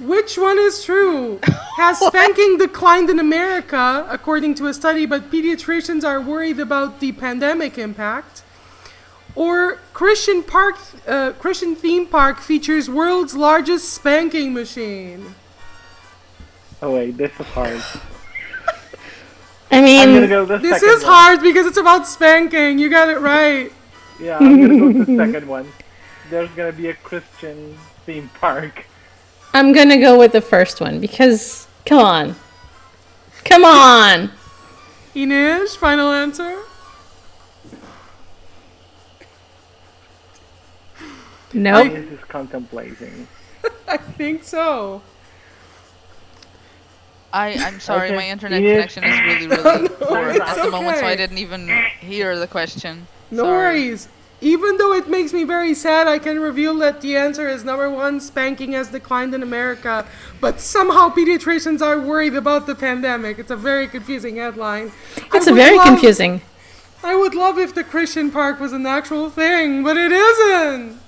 [0.05, 1.39] Which one is true?
[1.77, 7.11] Has spanking declined in America, according to a study, but pediatricians are worried about the
[7.13, 8.43] pandemic impact?
[9.35, 10.77] Or Christian Park,
[11.07, 15.35] uh, Christian theme park features world's largest spanking machine?
[16.81, 17.81] Oh wait, this is hard.
[19.71, 21.11] I I'm mean, go the This is one.
[21.11, 22.79] hard because it's about spanking.
[22.79, 23.71] You got it right.
[24.19, 25.67] Yeah, I'm gonna go with the second one.
[26.29, 28.85] There's gonna be a Christian theme park.
[29.53, 32.35] I'm gonna go with the first one because, come on.
[33.45, 34.31] Come on!
[35.15, 36.59] Ines, final answer?
[41.53, 41.93] Nope.
[41.93, 43.27] This is contemplating.
[43.87, 45.01] I think so.
[47.33, 48.15] I, I'm sorry, Okay.
[48.15, 48.73] my internet Yes.
[48.93, 52.47] connection is really, really poor it's at the moment, so I didn't even hear the
[52.47, 53.07] question.
[53.31, 53.81] No Sorry.
[53.81, 54.07] worries.
[54.39, 57.89] Even though it makes me very sad, I can reveal that the answer is number
[57.89, 60.05] one, spanking has declined in America.
[60.39, 63.39] But somehow pediatricians are worried about the pandemic.
[63.39, 64.91] It's a very confusing headline.
[65.33, 66.41] It's a very love- confusing.
[67.03, 70.99] I would love if the Christian park was an actual thing, but it isn't.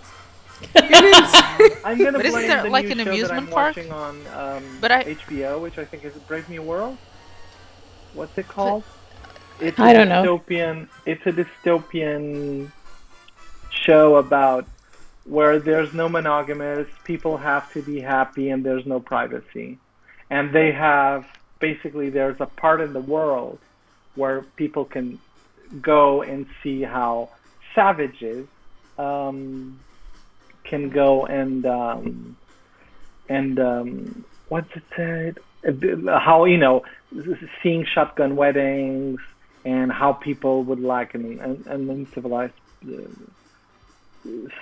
[0.76, 1.04] It
[1.66, 3.48] is- I'm gonna But isn't blame there, the like, new an show that amusement I'm
[3.48, 3.76] park?
[3.78, 6.98] watching on um, But I- HBO, which I think is Brave New World.
[8.16, 8.84] What's it called?
[9.60, 10.24] It's I a don't know.
[10.40, 12.72] dystopian, It's a dystopian
[13.86, 14.68] show about
[15.26, 19.78] where there's no monogamous, people have to be happy, and there's no privacy.
[20.30, 21.26] And they have
[21.60, 23.60] basically there's a part in the world
[24.16, 25.20] where people can
[25.82, 27.30] go and see how
[27.76, 28.48] savages
[28.98, 29.80] um,
[30.64, 32.38] can go and um,
[33.28, 35.38] and um, what's it said?
[36.08, 36.84] How you know
[37.62, 39.20] seeing shotgun weddings
[39.66, 42.54] and how people would like an an, an uncivilized
[42.88, 43.02] uh,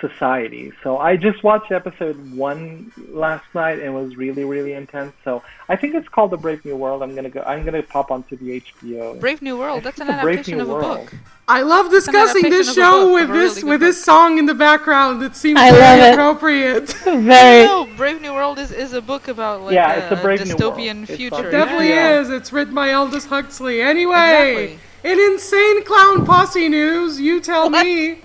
[0.00, 0.72] society.
[0.82, 5.12] So I just watched episode one last night and it was really really intense.
[5.24, 7.02] So I think it's called The Brave New World.
[7.02, 7.42] I'm gonna go.
[7.46, 9.18] I'm gonna pop onto the HBO.
[9.20, 11.06] Brave New World, that's an The Brave adaptation New of a World.
[11.06, 11.14] book.
[11.48, 14.04] I love discussing this adaptation of a show book, with this really good with this
[14.04, 15.22] song in the background.
[15.22, 16.88] It seems I very appropriate.
[17.04, 17.64] Very.
[17.66, 20.46] No, Brave New World is, is a book about like Yeah, a, it's a Brave
[20.46, 20.74] New World.
[20.78, 21.48] dystopian future.
[21.48, 22.20] It definitely Yeah.
[22.20, 22.30] is.
[22.30, 23.80] It's written by Aldous Huxley.
[23.80, 25.10] Anyway, Exactly.
[25.10, 27.84] in insane clown posse news, you tell What?
[27.84, 28.20] me,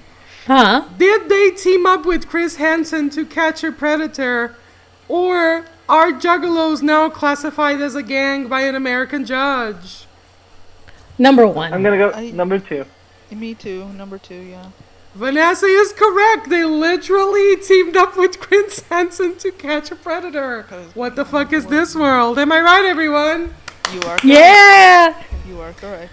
[0.45, 0.85] Huh?
[0.97, 4.55] did they team up with Chris Hansen to catch a predator,
[5.07, 10.05] or are juggalos now classified as a gang by an American judge?
[11.17, 11.73] Number one.
[11.73, 12.85] I'm gonna go I- number two.
[13.31, 14.65] Me too, number two, yeah.
[15.15, 16.49] Vanessa is correct.
[16.49, 20.63] They literally teamed up with Chris Hansen to catch a predator.
[20.93, 22.37] What the fuck is this world?
[22.39, 23.53] Am I right, everyone?
[23.93, 24.23] You are correct.
[24.25, 25.23] yeah!
[25.47, 26.11] You are correct.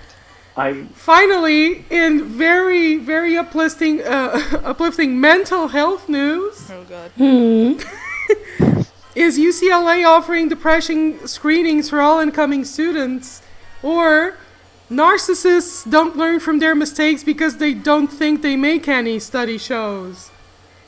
[0.56, 7.10] I Finally, in very, very uplifting, uh, uplifting mental health news, Oh god.
[7.16, 7.72] Hmm.
[9.14, 13.42] is UCLA offering depression screenings for all incoming students,
[13.82, 14.36] or
[14.90, 19.18] narcissists don't learn from their mistakes because they don't think they make any.
[19.18, 20.30] Study shows.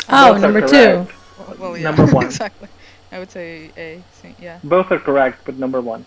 [0.09, 0.67] Oh, Both number two.
[0.69, 1.59] correct.
[1.59, 2.27] Well, yeah, Number one.
[2.33, 2.69] exactly.
[3.13, 4.03] I would say A.
[4.21, 4.59] C- Yeah.
[4.65, 6.05] Both are correct, but number one.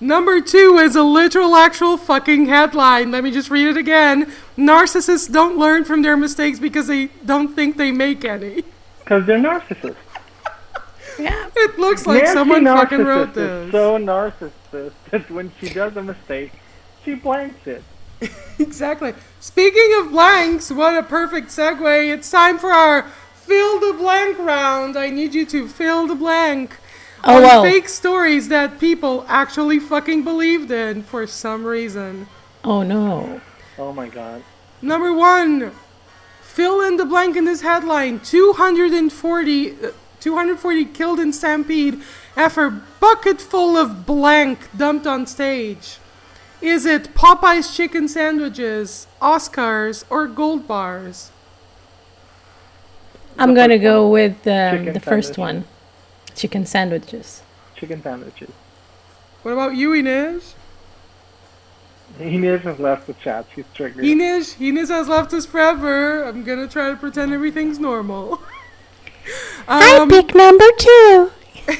[0.00, 3.10] Number two is a literal, actual fucking headline.
[3.10, 4.32] Let me just read it again.
[4.56, 8.62] Narcissists don't learn from their mistakes because they don't think they make any.
[9.00, 9.96] Because they're narcissists.
[11.18, 11.50] Yeah.
[11.56, 13.72] It looks like Nancy someone fucking Narcissist wrote is this.
[13.72, 16.52] so narcissist that when she does a mistake,
[17.04, 17.82] she blanks it.
[18.60, 19.14] Exactly.
[19.38, 22.12] Speaking of blanks, what a perfect segue.
[22.12, 23.02] It's time for our
[23.34, 24.96] fill the blank round.
[24.96, 26.76] I need you to fill the blank.
[27.24, 27.62] Oh, on wow.
[27.62, 32.28] fake stories that people actually fucking believed in for some reason.
[32.64, 33.40] Oh no.
[33.78, 34.42] Oh my god.
[34.80, 35.72] Number one,
[36.42, 39.90] fill in the blank in this headline 240, uh,
[40.20, 42.00] 240 killed in Stampede
[42.36, 45.98] after bucket full of blank dumped on stage.
[46.60, 51.30] Is it Popeye's chicken sandwiches, Oscars, or gold bars?
[53.38, 55.38] I'm gonna go with um, Chicken the first sandwiches.
[55.38, 55.64] one.
[56.38, 57.42] Chicken sandwiches.
[57.74, 58.52] Chicken sandwiches.
[59.42, 60.54] What about you, Inez?
[62.20, 63.46] Inez has left the chat.
[63.52, 64.04] She's triggered.
[64.04, 66.22] Inez, Inez has left us forever.
[66.22, 68.40] I'm gonna try to pretend everything's normal.
[69.68, 71.30] Um, pick number two.
[71.66, 71.76] Inez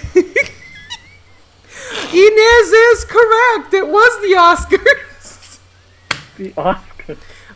[2.12, 3.72] is correct.
[3.72, 5.58] It was the Oscars.
[6.36, 6.87] The Oscar.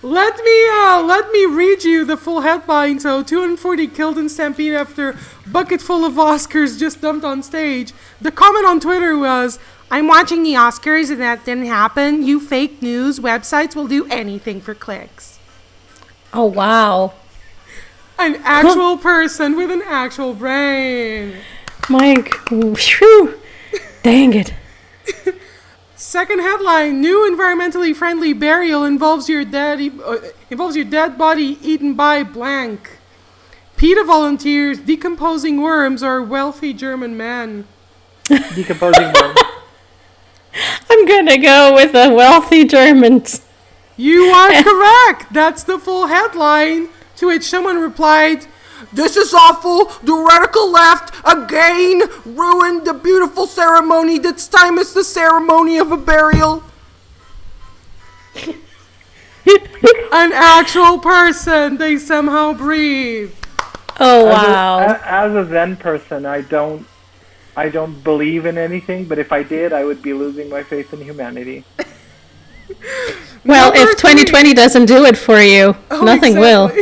[0.03, 2.99] Let me uh, let me read you the full headline.
[2.99, 7.93] So, 240 killed in Stampede after bucket full of Oscars just dumped on stage.
[8.21, 9.61] The comment on Twitter was,
[9.93, 12.25] "I'm watching the Oscars and that didn't happen.
[12.25, 15.39] You fake news websites will do anything for clicks."
[16.35, 17.13] Oh wow.
[18.19, 21.37] An actual person with an actual brain.
[21.89, 23.39] Mike, whew,
[24.03, 24.55] dang it.
[26.13, 30.19] Second headline: New environmentally friendly burial involves your dead uh,
[30.51, 32.99] involves your dead body eaten by blank.
[33.79, 37.67] PETA volunteers decomposing worms or wealthy German man.
[38.29, 39.39] Decomposing worms.
[40.91, 43.41] I'm gonna go with the wealthy Germans.
[43.97, 45.33] You are correct.
[45.33, 46.91] That's the full headline.
[47.17, 48.47] To which someone replied,
[48.93, 49.87] This is awful.
[50.03, 54.19] The radical left again ruined the beautiful ceremony.
[54.19, 56.63] This time it's the ceremony of a burial.
[60.13, 61.77] An actual person.
[61.77, 63.33] They somehow breathe.
[64.01, 64.79] Oh As a- wow.
[65.05, 66.87] As a Zen person, I don't,
[67.57, 69.05] I don't believe in anything.
[69.07, 71.65] But if I did, I would be losing my faith in humanity.
[73.45, 76.71] Well, Number if 2020 doesn't do it for you, Oh, nothing will.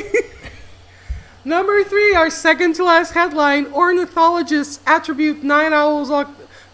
[1.44, 1.50] exactly.
[1.50, 6.10] Number three, our second to last headline ornithologists attribute Nine owls'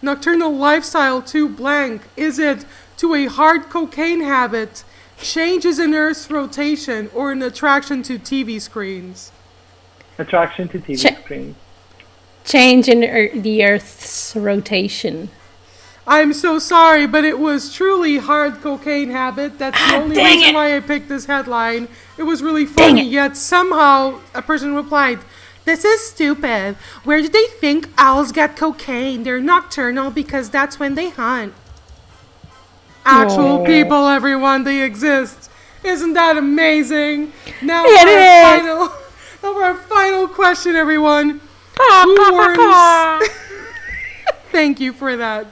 [0.01, 2.01] nocturnal lifestyle to blank.
[2.15, 2.65] Is it
[2.97, 4.83] to a hard cocaine habit,
[5.17, 9.31] changes in Earth's rotation, or an attraction to TV screens?
[10.17, 11.23] Attraction to TV Check.
[11.23, 11.55] screens.
[12.45, 15.29] Change in ear- the Earth's rotation.
[16.09, 19.59] I'm so sorry, but it was truly hard cocaine habit.
[19.59, 20.55] That's the only Ah, dang reason it.
[20.55, 21.89] why I picked this headline.
[22.17, 25.19] It was really funny, yet somehow a person replied,
[25.65, 26.75] This is stupid.
[27.03, 29.23] Where do they think owls get cocaine?
[29.23, 31.53] They're nocturnal because that's when they hunt.
[33.05, 33.65] Actual Aw.
[33.65, 35.49] people, everyone, they exist.
[35.83, 37.33] Isn't that amazing?
[37.61, 38.79] Now It for our final,
[39.43, 41.41] now for our final question, everyone.
[41.77, 43.27] Who warns?
[44.51, 45.47] Thank you for that.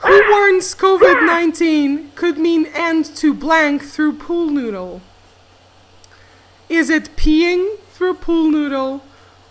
[0.00, 5.00] Who warns COVID 19 could mean end to blank through pool noodle?
[6.68, 9.02] Is it peeing through pool noodle,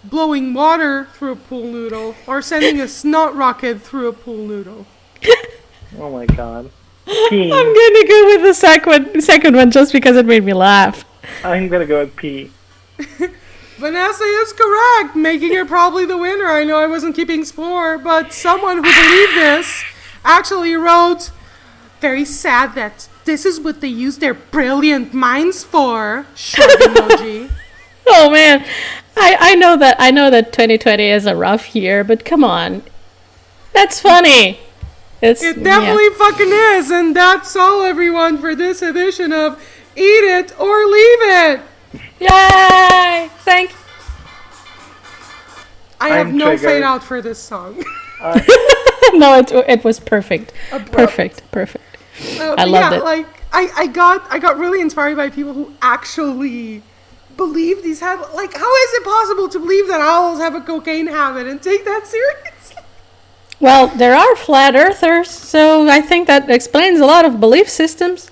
[0.03, 4.85] blowing water through a pool noodle, or sending a snot rocket through a pool noodle?
[5.97, 6.69] Oh my god.
[7.07, 11.05] i'm gonna go with the second second one just because it made me laugh.
[11.45, 12.51] I'm gonna go with P.
[13.77, 16.45] Vanessa is correct, making her probably the winner.
[16.45, 19.83] I know I wasn't keeping score, but someone who believed this
[20.23, 21.31] actually wrote,
[21.99, 26.25] very sad that this is what they use their brilliant minds for.
[26.35, 27.49] Shrug emoji.
[28.07, 28.65] Oh man,
[29.17, 32.83] I I know that I know that 2020 is a rough year, but come on,
[33.73, 34.59] that's funny.
[35.21, 39.59] It's It definitely fucking is, and that's all, everyone, for this edition of
[39.95, 41.61] Eat It or Leave It.
[42.19, 43.29] Yay!
[43.39, 43.73] Thank.
[45.99, 46.69] I have I'm no triggered.
[46.69, 47.83] fade out for this song.
[49.13, 50.53] no, it it was perfect.
[50.71, 50.91] Abrupt.
[50.91, 51.51] Perfect.
[51.51, 51.83] Perfect.
[52.39, 53.03] Uh, I loved yeah, it.
[53.03, 56.81] Like I, I got I got really inspired by people who actually
[57.35, 61.07] believe these have like how is it possible to believe that owls have a cocaine
[61.07, 62.83] habit and take that seriously?
[63.59, 68.29] Well, there are flat earthers, so I think that explains a lot of belief systems.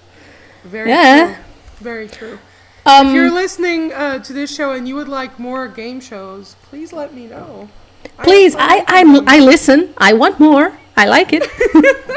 [0.63, 1.25] Very Yeah.
[1.25, 1.35] true.
[1.79, 2.39] Very true.
[2.85, 6.55] Um, If you're listening uh, to this show and you would like more game shows,
[6.69, 7.69] please let me know.
[8.17, 9.15] I please, I fun with them.
[9.17, 9.93] I'm, I listen.
[9.97, 10.77] I want more.
[10.97, 11.43] I like it.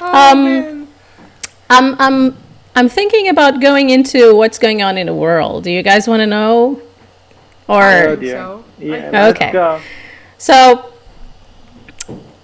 [0.00, 0.88] Oh, um, man.
[1.70, 2.36] I'm I'm
[2.76, 5.64] I'm thinking about going into what's going on in the world.
[5.64, 6.80] Do you guys want to know?
[7.68, 8.36] Oh Or dear.
[8.36, 8.64] so.
[8.78, 9.80] Yeah, I- let's Okay.
[10.38, 10.92] so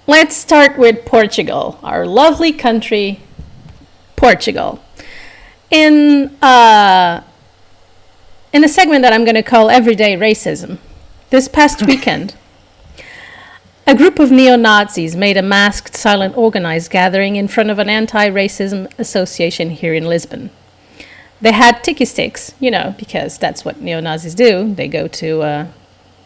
[0.07, 3.20] let's start with Portugal, our lovely country,
[4.16, 4.81] Portugal.
[5.70, 7.23] In uh
[8.53, 10.79] in a segment that I'm going to call Everyday Racism.
[11.33, 12.35] This past weekend,
[13.87, 17.89] a group of neo Nazis made a masked, silent, organized gathering in front of an
[17.89, 20.51] anti racism association here in Lisbon.
[21.41, 24.74] They had tiki sticks, you know, because that's what neo Nazis do.
[24.74, 25.66] They go to uh,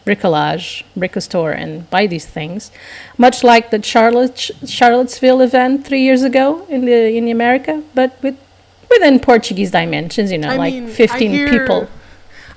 [0.05, 2.69] bricolage, brico store, and buy these things,
[3.17, 8.37] much like the Charlotte, Charlottesville event three years ago in the in America, but with
[8.89, 11.87] within Portuguese dimensions, you know, I like mean, I 15 hear- people.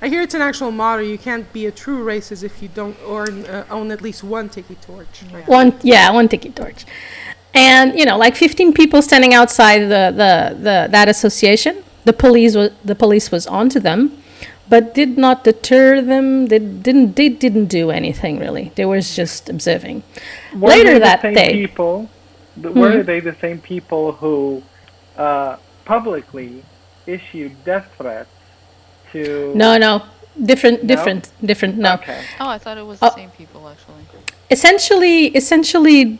[0.01, 1.01] I hear it's an actual motto.
[1.03, 4.49] You can't be a true racist if you don't own, uh, own at least one
[4.49, 5.19] tiki torch.
[5.45, 6.85] One, yeah, one tiki torch,
[7.53, 11.83] and you know, like fifteen people standing outside the, the, the that association.
[12.03, 14.23] The police was the police was onto them,
[14.67, 16.47] but did not deter them.
[16.47, 18.71] They didn't they didn't do anything really.
[18.73, 20.01] They was just observing.
[20.55, 22.09] Were Later they the that same day- people?
[22.59, 23.05] th- Were Mhm.
[23.05, 24.63] they the same people who
[25.15, 26.63] uh, publicly
[27.05, 28.29] issued death threats
[29.11, 29.53] to?
[29.55, 30.03] No, no,
[30.43, 30.87] different, No?
[30.87, 31.77] different, different.
[31.77, 32.21] No, Okay.
[32.39, 33.15] Oh, I thought it was the Oh.
[33.15, 34.03] same people actually.
[34.49, 36.19] essentially, essentially,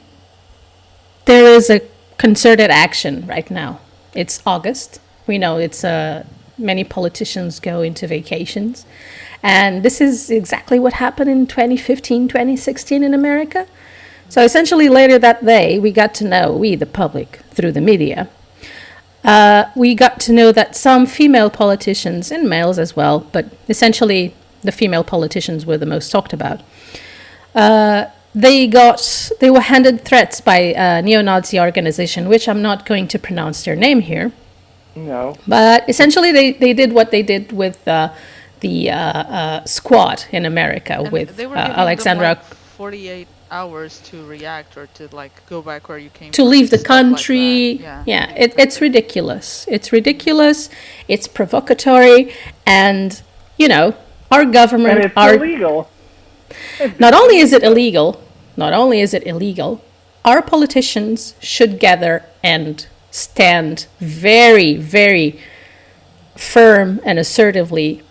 [1.26, 1.82] there is a
[2.18, 3.80] concerted action right now.
[4.14, 5.00] It's August.
[5.28, 6.24] We know it's uh,
[6.58, 8.86] many politicians go into vacations,
[9.44, 13.66] And this is exactly what happened in 2015, 2016 in America.
[14.30, 18.30] So essentially, later that day, we got to know, we, the public, through the media,
[19.24, 24.34] uh, we got to know that some female politicians, and males as well, but essentially
[24.64, 26.62] the female politicians were the most talked about,
[27.56, 33.08] uh, they got they were handed threats by a neo-Nazi organization, which I'm not going
[33.10, 34.32] to pronounce their name here.
[34.96, 35.36] No.
[35.48, 38.14] But essentially, they, they did what they did with uh,
[38.62, 42.44] the uh, uh, squad in America And with they were uh, giving them, Alexandra like,
[42.44, 46.70] 48 hours to react or to like go back where you came to from, leave
[46.70, 47.72] the stuff like country.
[47.74, 48.04] yeah.
[48.08, 49.66] yeah it, it's ridiculous.
[49.70, 50.70] It's ridiculous.
[51.08, 52.34] It's provocatory,
[52.66, 53.22] and
[53.58, 53.96] you know
[54.32, 55.90] our government And it's our illegal.
[57.00, 58.24] not only is it illegal,
[58.56, 59.84] not only is it illegal,
[60.24, 65.40] our politicians should gather and stand very, very
[66.36, 68.02] firm and assertively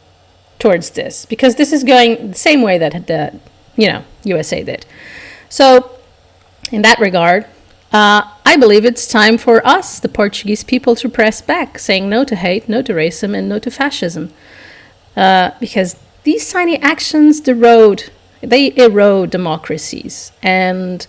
[0.59, 3.41] towards this because this is going the same way that the
[3.77, 4.85] you know USA did.
[5.51, 5.91] So,
[6.71, 7.45] in that regard,
[7.93, 12.25] uh, I believe it's time for us, the Portuguese people, to press back, saying no
[12.25, 14.33] to hate, no to racism, and no to fascism.
[15.17, 20.31] Uh, because these tiny actions erode, they erode democracies.
[20.41, 21.05] And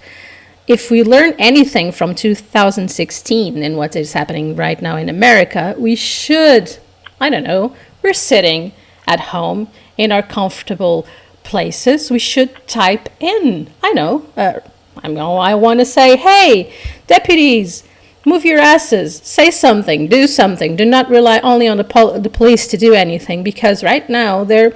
[0.67, 5.95] if we learn anything from 2016 and what is happening right now in America, we
[5.95, 6.79] should,
[7.19, 8.71] I don't know, we're sitting
[9.05, 9.67] at home
[9.97, 11.05] in our comfortable
[11.51, 12.09] places.
[12.09, 14.61] We should type in, I know, uh,
[15.03, 16.73] I'm going, I want to say, hey,
[17.07, 17.83] deputies,
[18.25, 20.77] move your asses, say something, do something.
[20.77, 24.45] Do not rely only on the, pol- the police to do anything because right now
[24.45, 24.73] they're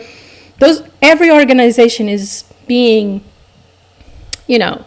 [0.60, 3.24] those every organization is being,
[4.46, 4.84] you know,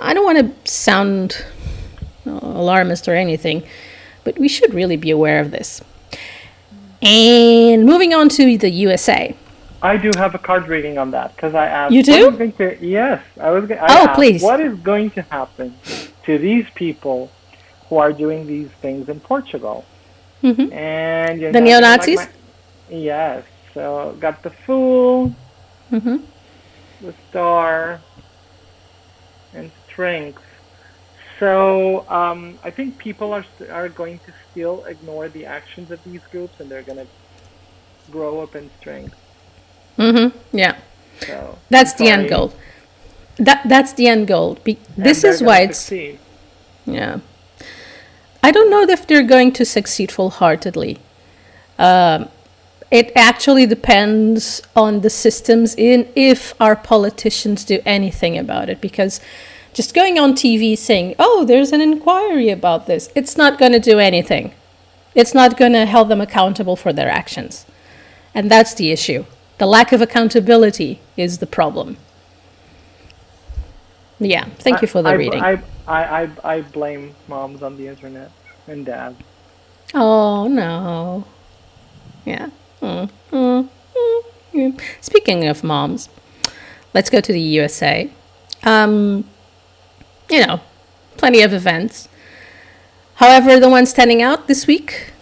[0.00, 1.44] I don't want to sound
[2.26, 3.62] alarmist or anything,
[4.24, 5.80] but we should really be aware of this.
[7.00, 9.34] And moving on to the USA.
[9.86, 11.94] I do have a card reading on that because I asked.
[11.94, 12.36] You do?
[12.58, 13.70] to- yes, I was.
[13.70, 14.42] I Oh, asked, please.
[14.42, 15.74] What is going to happen
[16.24, 17.30] to these people
[17.88, 19.84] who are doing these things in Portugal?
[20.42, 20.72] Mhm.
[20.72, 22.16] And you The neo-Nazis?
[22.16, 22.32] like
[22.90, 23.44] yes.
[23.74, 25.32] So got the fool,
[25.90, 26.16] hmm
[27.00, 28.00] the star,
[29.54, 30.42] and strength.
[31.38, 36.24] So um, I think people are are going to still ignore the actions of these
[36.32, 37.10] groups, and they're going to
[38.10, 39.14] grow up in strength.
[39.96, 40.76] Hmm Yeah.
[41.20, 42.52] So That's the end goal.
[43.38, 44.58] That that's the end goal.
[44.64, 46.18] Be- this is why it's succeed.
[46.86, 47.18] yeah.
[48.42, 50.98] I don't know if they're going to succeed full-heartedly.
[51.78, 52.28] Um,
[52.90, 59.20] it actually depends on the systems in if our politicians do anything about it because
[59.74, 63.80] just going on TV saying, "Oh, there's an inquiry about this," it's not going to
[63.80, 64.52] do anything.
[65.14, 67.66] It's not going to hold them accountable for their actions.
[68.34, 69.24] And that's the issue.
[69.58, 71.96] The lack of accountability is the problem.
[74.18, 75.42] Yeah, thank you for the I, reading.
[75.42, 78.30] I, I, I, I blame moms on the internet
[78.66, 79.16] and dads.
[79.94, 81.24] Oh no.
[82.24, 82.50] Yeah.
[82.80, 83.68] Mm, mm,
[84.52, 84.80] mm.
[85.00, 86.08] Speaking of moms,
[86.92, 88.10] let's go to the USA.
[88.62, 89.28] Um,
[90.30, 90.60] you know,
[91.16, 92.08] plenty of events.
[93.14, 95.12] However, the one standing out this week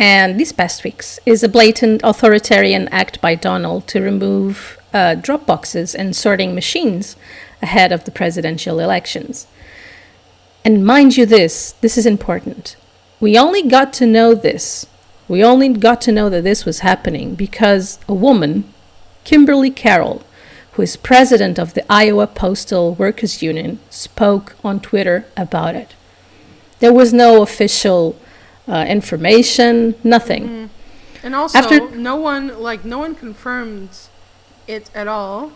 [0.00, 5.44] and these past weeks is a blatant authoritarian act by Donald to remove uh, drop
[5.44, 7.16] boxes and sorting machines
[7.60, 9.46] ahead of the presidential elections.
[10.64, 12.76] And mind you, this this is important.
[13.20, 14.86] We only got to know this.
[15.28, 18.72] We only got to know that this was happening because a woman,
[19.24, 20.22] Kimberly Karol,
[20.72, 25.94] who is president of the Iowa Postal Workers Union, spoke on Twitter about it.
[26.78, 28.16] There was no official
[28.70, 30.70] uh, information, nothing.
[31.22, 33.90] And also, After- no one like no one confirmed
[34.66, 35.52] it at all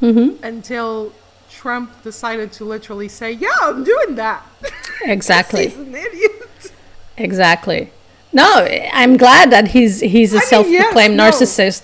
[0.00, 1.12] hmm until
[1.50, 4.42] Trump decided to literally say, "Yeah, I'm doing that."
[5.04, 5.64] Exactly.
[5.68, 6.72] He's an idiot.
[7.16, 7.90] Exactly.
[8.32, 8.48] No,
[8.92, 11.82] I'm glad that he's he's a I mean, self-proclaimed yes, narcissist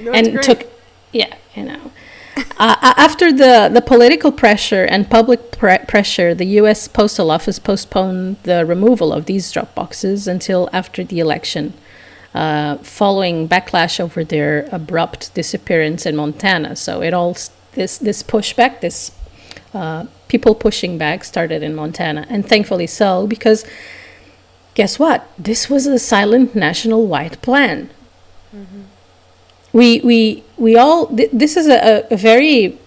[0.00, 0.60] No, it's and took
[1.12, 1.80] yeah you know
[2.58, 8.36] uh, after the the political pressure and public pre- pressure the US postal office postponed
[8.44, 11.74] the removal of these drop boxes until after the election
[12.34, 16.76] uh, following backlash over their abrupt disappearance in Montana.
[16.76, 17.36] So it all
[17.72, 19.12] this this pushback this
[19.74, 22.26] uh, people pushing back started in Montana.
[22.28, 23.64] And thankfully so because
[24.74, 25.28] guess what?
[25.38, 27.90] This was a silent national wide plan
[29.72, 32.78] we we we all th- this is a, a very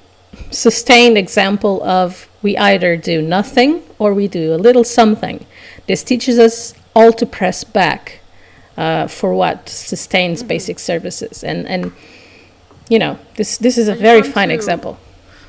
[0.51, 5.45] sustained example of we either do nothing or we do a little something
[5.88, 8.19] this teaches us all to press back
[8.77, 11.91] uh, for what sustains basic services and and
[12.89, 14.97] you know, this this is a I very fine to- example.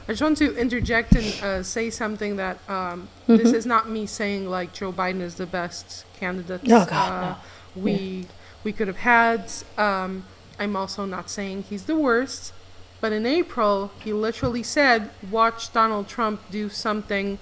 [0.07, 4.07] I just want to interject and uh, say something that um, this is not me
[4.07, 7.37] saying like Joe Biden is the best candidate Oh, God, uh, no.
[7.83, 8.27] we
[8.63, 9.51] we could have had.
[9.77, 10.25] Um,
[10.59, 12.53] I'm also not saying he's the worst,
[13.01, 17.39] but in April he literally said, "Watch Donald Trump do something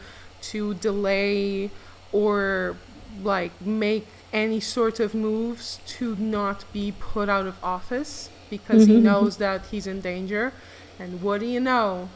[0.51, 1.71] to delay
[2.13, 2.77] or
[3.23, 8.95] like make any sort of moves to not be put out of office because he
[8.95, 9.03] Mhm, mhm.
[9.03, 10.53] knows that he's in danger."
[10.99, 12.09] And what do you know?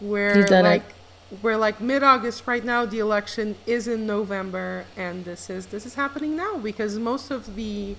[0.00, 0.68] We're done it.
[0.68, 0.94] like
[1.42, 2.84] we're like mid August right now.
[2.84, 7.56] The election is in November, and this is this is happening now because most of
[7.56, 7.96] the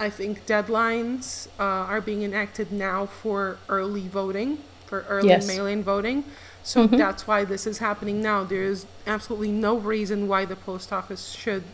[0.00, 5.46] I think deadlines uh, are being enacted now for early voting, for early Yes.
[5.46, 6.24] mail-in voting.
[6.62, 6.96] So Mhm.
[6.98, 8.42] that's why this is happening now.
[8.44, 11.64] There is absolutely no reason why the post office should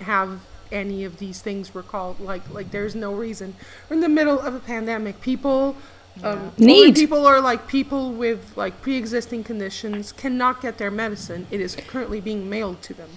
[0.00, 2.18] have any of these things recalled.
[2.20, 3.54] Like like there's no reason.
[3.88, 5.20] We're in the middle of a pandemic.
[5.20, 5.76] People.
[6.22, 6.94] Um, Need.
[6.94, 11.46] people or like people with like pre-existing conditions cannot get their medicine.
[11.50, 13.10] It is currently being mailed to them.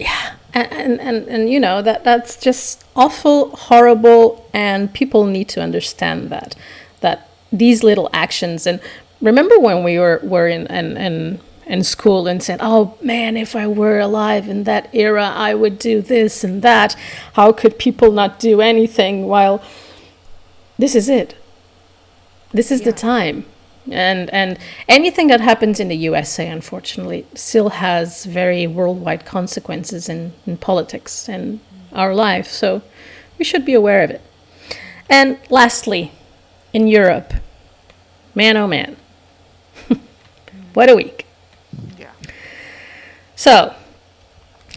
[0.00, 5.60] And, and, and, and you know that that's just awful horrible and people need to
[5.60, 6.54] understand that
[7.00, 8.80] that these little actions and
[9.20, 13.54] remember when we were, were in, in, in, in school and said oh man if
[13.54, 16.94] i were alive in that era i would do this and that.
[17.34, 19.26] How could people not do anything?
[19.26, 19.62] While
[20.78, 21.36] this is it.
[22.52, 23.44] This is the time
[23.90, 24.58] and and
[24.88, 31.28] anything that happens in the USA unfortunately still has very worldwide consequences in, in politics
[31.28, 31.60] and
[31.92, 32.46] our life.
[32.48, 32.82] So
[33.38, 34.22] we should be aware of it.
[35.08, 36.12] And lastly
[36.72, 37.34] in Europe
[38.34, 38.96] man oh man.
[40.72, 41.26] What a week.
[41.98, 42.10] Yeah.
[43.36, 43.74] so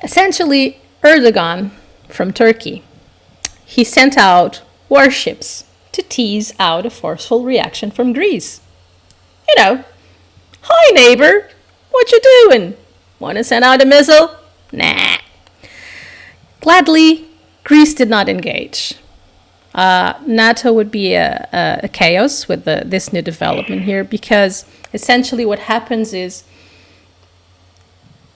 [0.03, 1.71] essentially Erdogan
[2.09, 2.83] from Turkey
[3.65, 8.61] he sent out warships to tease out a forceful reaction from Greece
[9.47, 9.83] you know,
[10.61, 11.49] hi neighbor,
[11.91, 12.75] what you doing?
[13.19, 14.35] Want to send out a missile?
[14.71, 15.17] Nah.
[16.61, 17.27] Gladly,
[17.63, 18.95] Greece did not engage.
[19.73, 24.65] Uh, NATO would be a, a, a chaos with the, this new development here because
[24.93, 26.43] essentially what happens is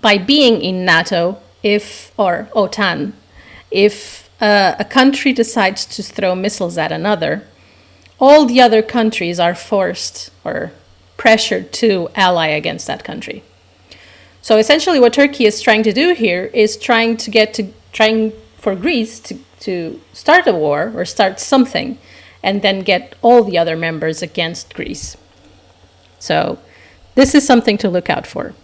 [0.02, 3.14] by being in NATO, if or OTAN,
[3.70, 7.48] if uh, a country decides to throw missiles at another,
[8.20, 10.72] all the other countries are forced or
[11.22, 13.44] pressured to ally against that country.
[14.42, 18.34] So essentially, what Turkey is trying to do here is trying to get to trying
[18.58, 22.00] for Greece to, to start a war or start something,
[22.42, 25.16] and then get all the other members against Greece.
[26.18, 26.58] So
[27.14, 28.56] this is something to look out for.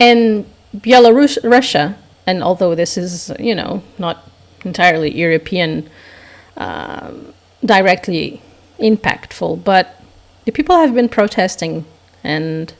[0.00, 1.96] And Belarus, Russia,
[2.26, 4.28] and although this is you know not
[4.64, 5.88] entirely European
[6.56, 7.34] um,
[7.64, 8.42] directly
[8.80, 9.97] impactful, but
[10.48, 11.84] the people have been protesting
[12.24, 12.72] and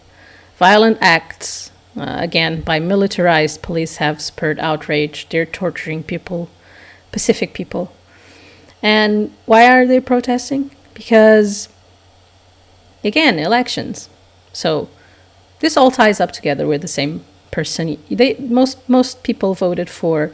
[0.57, 5.29] violent acts uh, again by militarized police have spurred outrage.
[5.29, 6.49] They're torturing people,
[7.13, 7.93] Pacific people.
[8.83, 10.71] And why are they protesting?
[10.95, 11.69] Because
[13.05, 14.09] again, elections.
[14.55, 14.89] So
[15.61, 17.99] this all ties up together with the same person.
[18.09, 20.33] They most most people voted for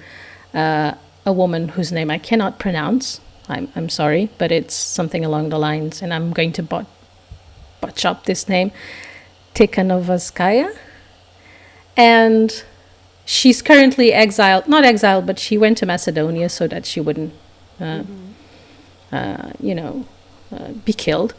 [0.54, 0.94] uh,
[1.26, 3.20] a woman whose name I cannot pronounce.
[3.48, 6.62] I'm I'm sorry, but it's something along the lines, and I'm going to
[7.84, 8.70] bot, botch up this name,
[9.54, 10.76] Tikhanovskaya,
[11.96, 12.64] and
[13.24, 14.68] she's currently exiled.
[14.68, 17.32] Not exiled, but she went to Macedonia so that she wouldn't,
[17.80, 18.02] uh,
[19.12, 20.04] uh, you know,
[20.52, 21.34] uh, be killed.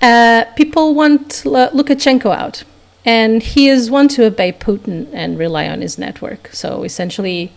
[0.00, 2.64] Uh, people want L- Lukashenko out,
[3.04, 6.50] and he is one to obey Putin and rely on his network.
[6.52, 7.52] So essentially,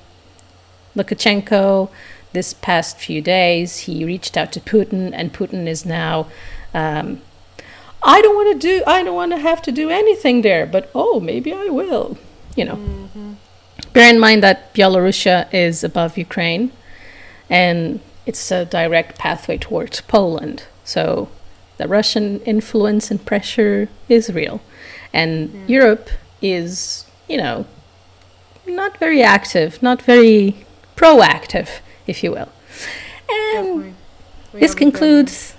[0.96, 1.90] Lukashenko,
[2.34, 6.28] this past few days, he reached out to Putin, and Putin is now.
[6.74, 7.22] Um,
[8.06, 8.84] I don't want to do.
[8.86, 12.18] I don't want to have to do anything there, but oh, maybe I will.
[12.56, 12.80] You know.
[13.94, 16.72] Bear in mind that Belarusia is above Ukraine,
[17.50, 20.64] and it's a direct pathway towards Poland.
[20.84, 21.30] So
[21.78, 24.62] the Russian influence and pressure is real.
[25.14, 26.10] And Europe
[26.42, 27.66] is, you know,
[28.68, 32.50] not very active, not very proactive, if you will.
[33.30, 33.96] And
[34.54, 35.56] this concludes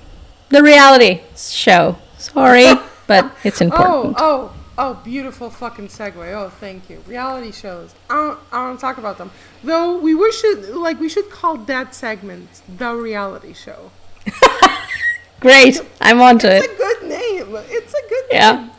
[0.50, 1.96] the reality show.
[2.32, 2.66] Sorry,
[3.06, 4.16] but it's important.
[4.18, 6.32] oh, oh, oh, beautiful fucking segue.
[6.34, 7.02] Oh, thank you.
[7.06, 7.94] Reality shows.
[8.10, 9.30] I don't, I don't talk about them.
[9.64, 12.48] Though we wish it, like, we should call that segment
[12.78, 13.90] the reality show.
[15.40, 16.70] Great, I'm onto It's it.
[16.70, 17.56] It's a good name.
[17.68, 18.52] It's a good Yeah.
[18.52, 18.70] name.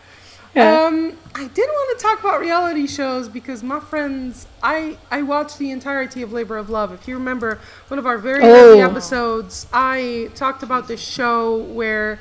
[0.55, 0.81] Yeah.
[0.85, 5.59] Um, I didn't want to talk about reality shows because my friends, I I watched
[5.59, 6.91] the entirety of Labor of Love.
[6.91, 8.89] If you remember one of our very early Oh.
[8.89, 12.19] episodes, I talked about this show where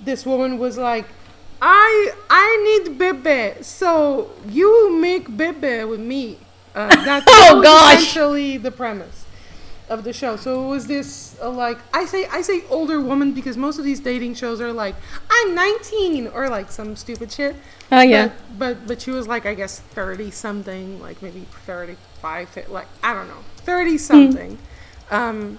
[0.00, 1.06] this woman was like,
[1.60, 2.48] "I I
[2.86, 6.38] need bebe, so you make bebe with me."
[6.74, 7.94] Uh, that, Oh, gosh.
[8.02, 9.24] essentially the premise
[9.88, 10.36] of the show.
[10.36, 13.84] So it was this uh, like I say I say older woman because most of
[13.84, 14.94] these dating shows are like
[15.30, 17.56] I'm 19 or like some stupid shit.
[17.90, 18.26] Oh yeah.
[18.28, 23.14] But but, but she was like I guess 30 something, like maybe 35, like I
[23.14, 24.58] don't know, 30 something.
[25.10, 25.58] Um,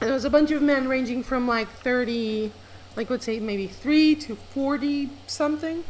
[0.00, 2.52] and there was a bunch of men ranging from like 30,
[2.98, 5.84] like let's say maybe three to 40 something.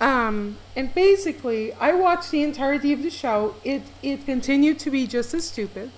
[0.00, 3.54] Um, and basically, I watched the entirety of the show.
[3.64, 5.90] It it continued to be just as stupid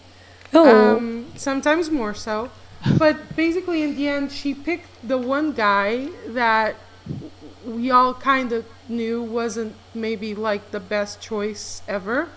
[0.55, 0.96] Oh.
[0.96, 2.50] um, sometimes more so.
[2.98, 6.09] But basically, in the end, she picked the one guy
[6.40, 6.74] that
[7.64, 12.28] we all kind of knew wasn't maybe like the best choice ever.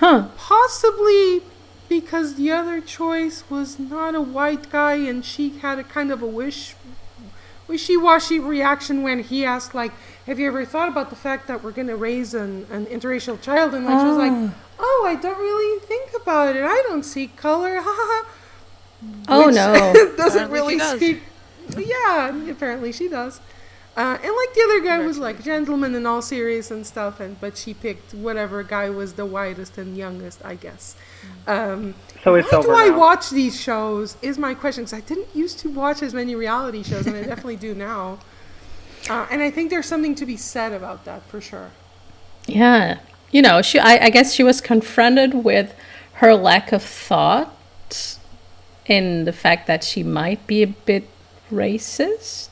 [0.00, 0.28] huh.
[0.36, 1.42] Possibly
[1.88, 6.22] because the other choice was not a white guy and she had a kind of
[6.22, 6.74] a wish
[7.68, 9.92] wishy-washy reaction when he asked like
[10.26, 13.40] have you ever thought about the fact that we're going to raise an, an interracial
[13.40, 14.54] child and like she was like Ah.
[14.78, 18.30] oh i don't really think about it i don't see color ha ha ha
[19.28, 19.92] Oh which no.
[20.16, 20.96] doesn't Apparently really she does.
[20.96, 21.22] speak.
[21.76, 23.38] Yeah, apparently she does.
[23.96, 27.38] Uh, and like the other guy was like gentleman and all serious and stuff, and
[27.40, 30.96] but she picked whatever guy was the whitest and youngest, I guess.
[31.46, 32.98] Um, So it's why over do I now.
[32.98, 34.16] watch these shows?
[34.22, 37.22] Is my question because I didn't used to watch as many reality shows, and I
[37.22, 38.20] definitely do now.
[39.08, 41.72] Uh, and I think there's something to be said about that for sure.
[42.46, 43.00] Yeah.
[43.30, 45.74] You know, she I, I guess she was confronted with
[46.14, 47.52] her lack of thought
[48.86, 51.08] in the fact that she might be a bit
[51.50, 52.48] racist.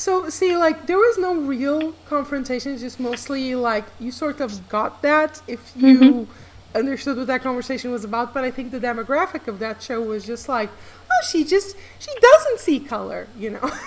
[0.00, 2.72] So see, like there was no real confrontation.
[2.72, 6.26] It's just mostly like you sort of got that if you
[6.74, 8.32] understood what that conversation was about.
[8.32, 10.70] But I think the demographic of that show was just like,
[11.12, 13.70] oh, she just she doesn't see color, you know.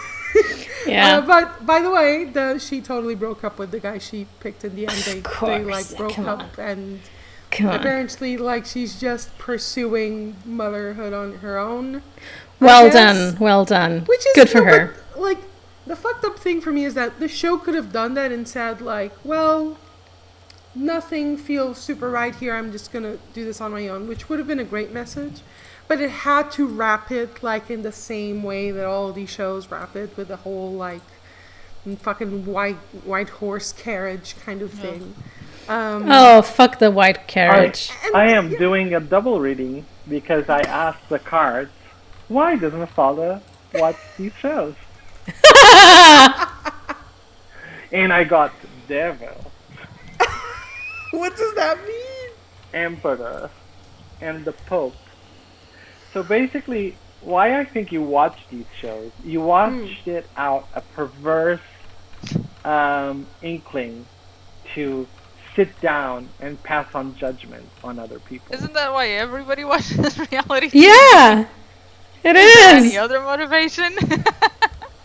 [0.88, 1.20] Yeah.
[1.20, 4.66] Uh, but by the way, the she totally broke up with the guy she picked
[4.66, 4.98] in the end.
[4.98, 7.00] They, they like broke come up and.
[7.52, 7.76] Come on.
[7.76, 12.02] Apparently, like she's just pursuing motherhood on her own.
[12.60, 13.38] Well done.
[13.40, 14.02] Well done.
[14.06, 14.96] Which is good for no, her.
[15.14, 15.38] but, like
[15.86, 18.48] the fucked up thing for me is that the show could have done that and
[18.48, 19.78] said like, well,
[20.76, 22.56] nothing feels super right here.
[22.56, 25.42] I'm just gonna do this on my own, which would have been a great message.
[25.88, 29.70] But it had to wrap it like in the same way that all these shows
[29.70, 31.02] wrap it with the whole like
[32.00, 35.14] fucking white white horse carriage kind of thing.
[35.68, 37.92] Um, Oh, fuck the white I, carriage.
[38.06, 38.60] And- I am yeah.
[38.60, 41.72] doing a double reading because I asked the cards,
[42.30, 43.42] why doesn't my father
[43.74, 44.76] watch these shows?
[47.92, 48.52] And I got
[48.88, 49.52] devil,
[51.12, 52.32] what does that mean?
[52.74, 53.52] emperor,
[54.20, 54.96] and the pope.
[56.12, 61.62] So basically, why I think you watch these shows, you watched it out a perverse
[62.66, 64.08] um, inkling
[64.74, 65.08] to
[65.56, 68.56] sit down and pass on judgment on other people.
[68.56, 70.70] Isn't that why everybody watches reality?
[70.70, 70.82] TV?
[70.82, 71.46] yeah.
[72.24, 73.94] It Any other motivation?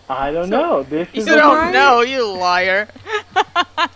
[0.09, 0.83] I don't know.
[0.83, 2.89] This you is So don't why- know, you liar.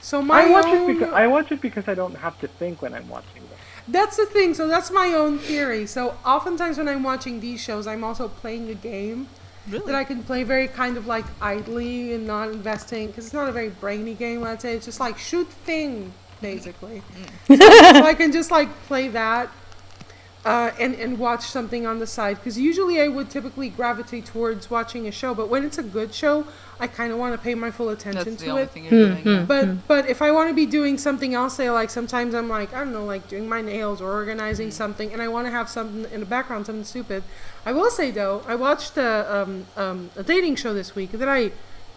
[0.00, 2.48] So my I watch own, it because I watch it because I don't have to
[2.48, 3.58] think when I'm watching them.
[3.88, 4.52] That's the thing.
[4.52, 5.86] So that's my own theory.
[5.86, 9.28] So oftentimes when I'm watching these shows, I'm also playing a game
[9.68, 13.48] that I can play very kind of like idly and not investing because it's not
[13.48, 14.40] a very brainy game.
[14.42, 16.12] Let's say it's just like shoot thing
[16.42, 17.00] basically.
[17.46, 19.48] so, so I can just like play that.
[20.44, 24.68] Uh, and, and watch something on the side because usually I would typically gravitate towards
[24.68, 26.44] watching a show, but when it's a good show,
[26.80, 28.70] I kind of want to pay my full attention That's to the only it.
[28.70, 29.24] thing you're doing.
[29.24, 29.44] yeah.
[29.44, 32.74] But but if I want to be doing something else, say like sometimes I'm like
[32.74, 35.68] I don't know, like doing my nails or organizing something, and I want to have
[35.68, 37.22] something in the background, something stupid.
[37.64, 41.28] I will say though, I watched a um, um, a dating show this week that
[41.28, 41.52] I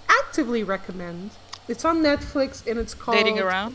[0.08, 1.32] actively recommend.
[1.68, 3.74] It's on Netflix and it's called Dating around?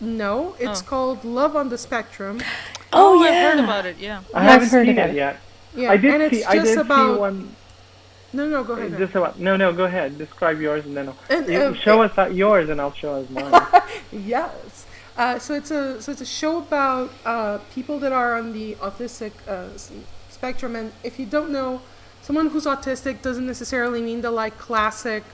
[0.00, 0.84] No, it's Oh.
[0.86, 2.42] called Love on the Spectrum.
[2.92, 3.98] Oh, yeah, I've heard about it.
[3.98, 4.22] Yeah.
[4.34, 5.16] I I've haven't heard seen of it it.
[5.16, 5.40] yet.
[5.74, 6.44] Yeah, I did and it's see.
[6.44, 7.56] I just did about see one.
[8.32, 8.96] no no go ahead.
[8.98, 9.38] Just about.
[9.38, 9.72] No, no.
[9.72, 10.16] Go ahead.
[10.18, 13.14] Describe yours, and then I'll, And, you um, show us that yours, and I'll show
[13.16, 13.52] us mine.
[14.12, 14.86] Yes.
[15.16, 18.74] Uh, so it's a so it's a show about uh, people that are on the
[18.76, 19.68] autistic uh,
[20.30, 21.82] spectrum, and if you don't know,
[22.22, 25.24] someone who's autistic doesn't necessarily mean the like classic.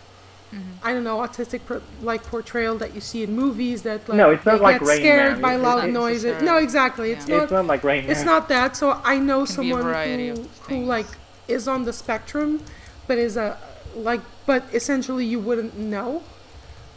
[0.82, 4.30] I don't know autistic pro- like portrayal that you see in movies that like No,
[4.30, 5.40] it's not they like get Rain scared Man.
[5.40, 6.42] by It's- loud it's- noises.
[6.42, 7.10] No, exactly.
[7.12, 7.36] It's Yeah.
[7.36, 7.42] not.
[7.44, 8.10] it's not like Rain Man.
[8.12, 8.76] It's not that.
[8.76, 10.88] So I know Can be a someone variety who, of who things.
[10.88, 11.06] like
[11.48, 12.60] is on the spectrum,
[13.06, 13.56] but is a
[13.96, 16.22] like but essentially you wouldn't know.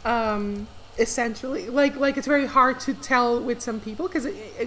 [0.04, 4.26] Um, essentially like like it's very hard to tell with some people because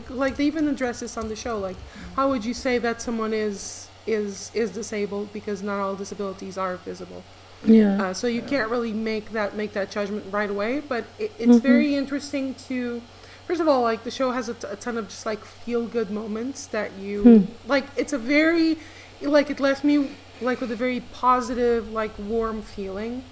[0.09, 1.75] like they even address this on the show like
[2.15, 6.77] how would you say that someone is is is disabled because not all disabilities are
[6.77, 7.21] visible
[7.63, 8.01] Yeah.
[8.03, 11.57] uh, so you can't really make that make that judgment right away but it, it's
[11.59, 13.01] very interesting to
[13.47, 15.85] first of all like the show has a, t- a ton of just like feel
[15.85, 18.77] good moments that you like it's a very
[19.21, 20.09] like it left me
[20.41, 23.23] like with a very positive like warm feeling.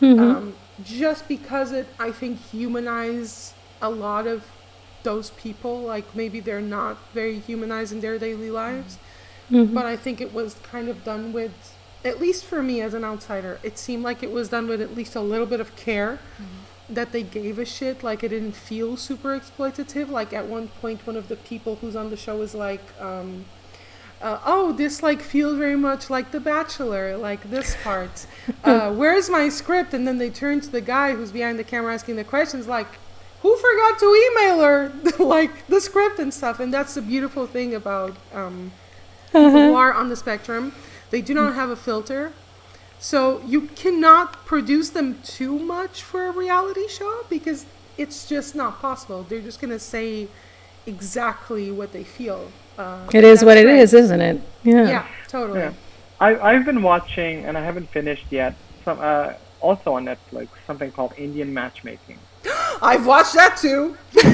[0.00, 4.44] Um, just because it i think humanized a lot of
[5.04, 8.98] those people like maybe they're not very humanized in their daily lives
[9.48, 11.75] but i think it was kind of done with
[12.06, 14.94] at least for me as an outsider it seemed like it was done with at
[14.94, 16.18] least a little bit of care
[16.88, 20.08] that they gave a shit like it didn't feel super exploitative.
[20.08, 23.44] Like at one point one of the people who's on the show is like um
[24.22, 28.26] uh, oh this like feels very much like the bachelor like this part.
[28.64, 29.94] Uh, where's my script?
[29.94, 32.86] And then they turn to the guy who's behind the camera asking the questions like
[33.42, 34.92] who forgot to email her?
[35.18, 36.58] Like the script and stuff.
[36.60, 38.72] And that's the beautiful thing about um,
[39.26, 40.72] people who are on the spectrum
[41.10, 42.32] they do not have a filter
[42.98, 47.66] so you cannot produce them too much for a reality show because
[47.98, 50.28] it's just not possible they're just going to say
[50.86, 53.80] exactly what they feel uh, It is what it great.
[53.80, 54.40] is, isn't it?
[54.62, 54.88] Yeah.
[54.88, 55.72] yeah totally Yeah.
[56.18, 58.54] I, I've been watching, and I haven't finished yet,
[58.84, 62.18] some, uh, also on Netflix, something called Indian Matchmaking.
[62.82, 63.96] i've watched that too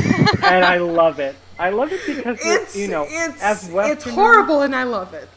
[0.45, 1.35] and I love it.
[1.59, 5.29] I love it because, it's you know, it's as it's horrible and i love it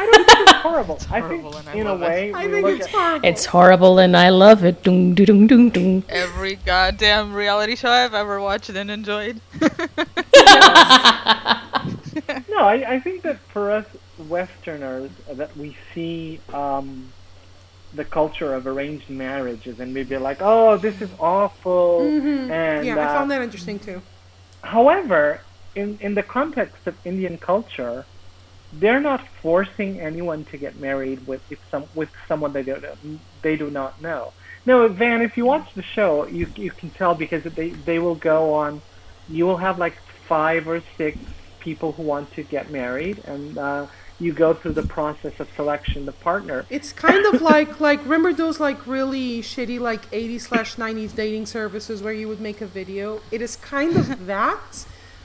[0.00, 0.98] I don't think it's horrible.
[1.10, 2.08] I horrible think, and I in a love it.
[2.08, 4.86] way, i think it's at- horrible It's horrible and I love it.
[6.08, 9.40] Every goddamn reality show I've ever watched and enjoyed.
[12.48, 13.86] No, I, I think that for us
[14.18, 17.10] Westerners, uh, that we see um,
[17.94, 22.50] the culture of arranged marriages, and we'd be like, "Oh, this is awful," Mhm.
[22.50, 24.02] and yeah uh, i found that interesting too
[24.62, 25.40] However,
[25.74, 28.04] in, in the context of Indian culture,
[28.72, 33.56] they're not forcing anyone to get married with if some with someone they don't they
[33.56, 34.32] do not know.
[34.66, 38.14] No, Van, if you watch the show, you you can tell because they they will
[38.14, 38.82] go on.
[39.28, 39.96] You will have like
[40.26, 41.18] five or six
[41.60, 43.86] people who want to get married, and uh,
[44.20, 46.66] you go through the process of selection of partner.
[46.68, 51.46] It's kind of like like remember those like really shitty like 80s slash 90s dating
[51.46, 53.20] services where you would make a video.
[53.30, 54.84] It is kind of that,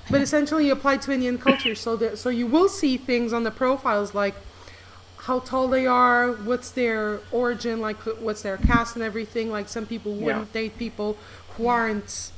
[0.10, 1.76] but essentially applied to Indian culture.
[1.76, 4.36] So that so you will see things on the profiles like
[5.18, 9.52] how tall they are, what's their origin, like what's their caste and everything.
[9.52, 11.18] Like some people wouldn't date people
[11.58, 12.32] who aren't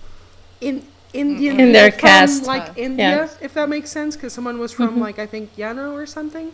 [0.61, 2.43] in Indian In their from, caste.
[2.45, 3.29] like Uh, India, yeah.
[3.41, 6.53] if that makes sense, because someone was from like I think Yano or something.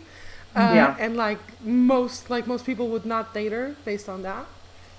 [0.56, 0.96] Uh, Yeah.
[0.98, 4.46] and like most like most people would not date her based on that.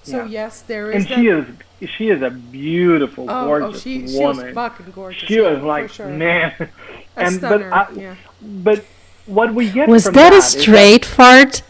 [0.03, 0.25] So Yeah.
[0.25, 1.19] yes, there is And that.
[1.19, 1.45] she is
[1.85, 4.53] she is a beautiful, oh, oh gorgeous oh, she she was woman.
[4.53, 5.27] fucking gorgeous.
[5.27, 6.07] she was like, for sure.
[6.07, 6.53] man.
[6.59, 6.69] a
[7.17, 7.69] and stunner.
[7.69, 8.15] but I, yeah.
[8.41, 8.85] but
[9.25, 11.61] what we get Was from that a is that- straight fart?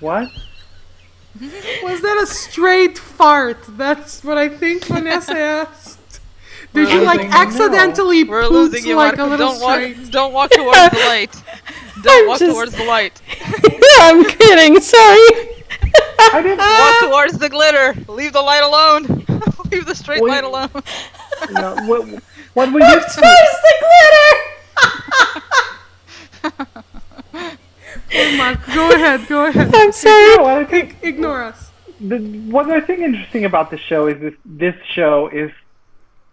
[0.00, 0.28] what?
[1.82, 3.58] Was that a straight fart?
[3.70, 6.20] That's what I think Vanessa asked.
[6.74, 10.10] Did We're you like accidentally We're poop losing you, like a little Don't walk, straight?
[10.10, 11.42] don't walk towards the light.
[12.02, 13.20] Don't I'm walk just- towards the light.
[14.00, 14.80] I'm kidding.
[14.80, 15.26] Sorry.
[16.32, 16.58] I didn't.
[17.10, 17.94] Walk towards the glitter.
[18.10, 19.06] Leave the light alone.
[19.72, 20.30] Leave the straight Wait.
[20.30, 20.70] light alone.
[21.52, 22.06] no, what,
[22.54, 23.20] what we used to.
[23.22, 25.42] Where's the glitter?
[28.08, 29.70] Hey, Mark, go ahead, go ahead.
[29.74, 30.36] I'm sorry.
[30.36, 31.70] No, I think Ignore us.
[32.00, 32.18] the,
[32.50, 34.34] what I think interesting about the show is this.
[34.44, 35.50] This show is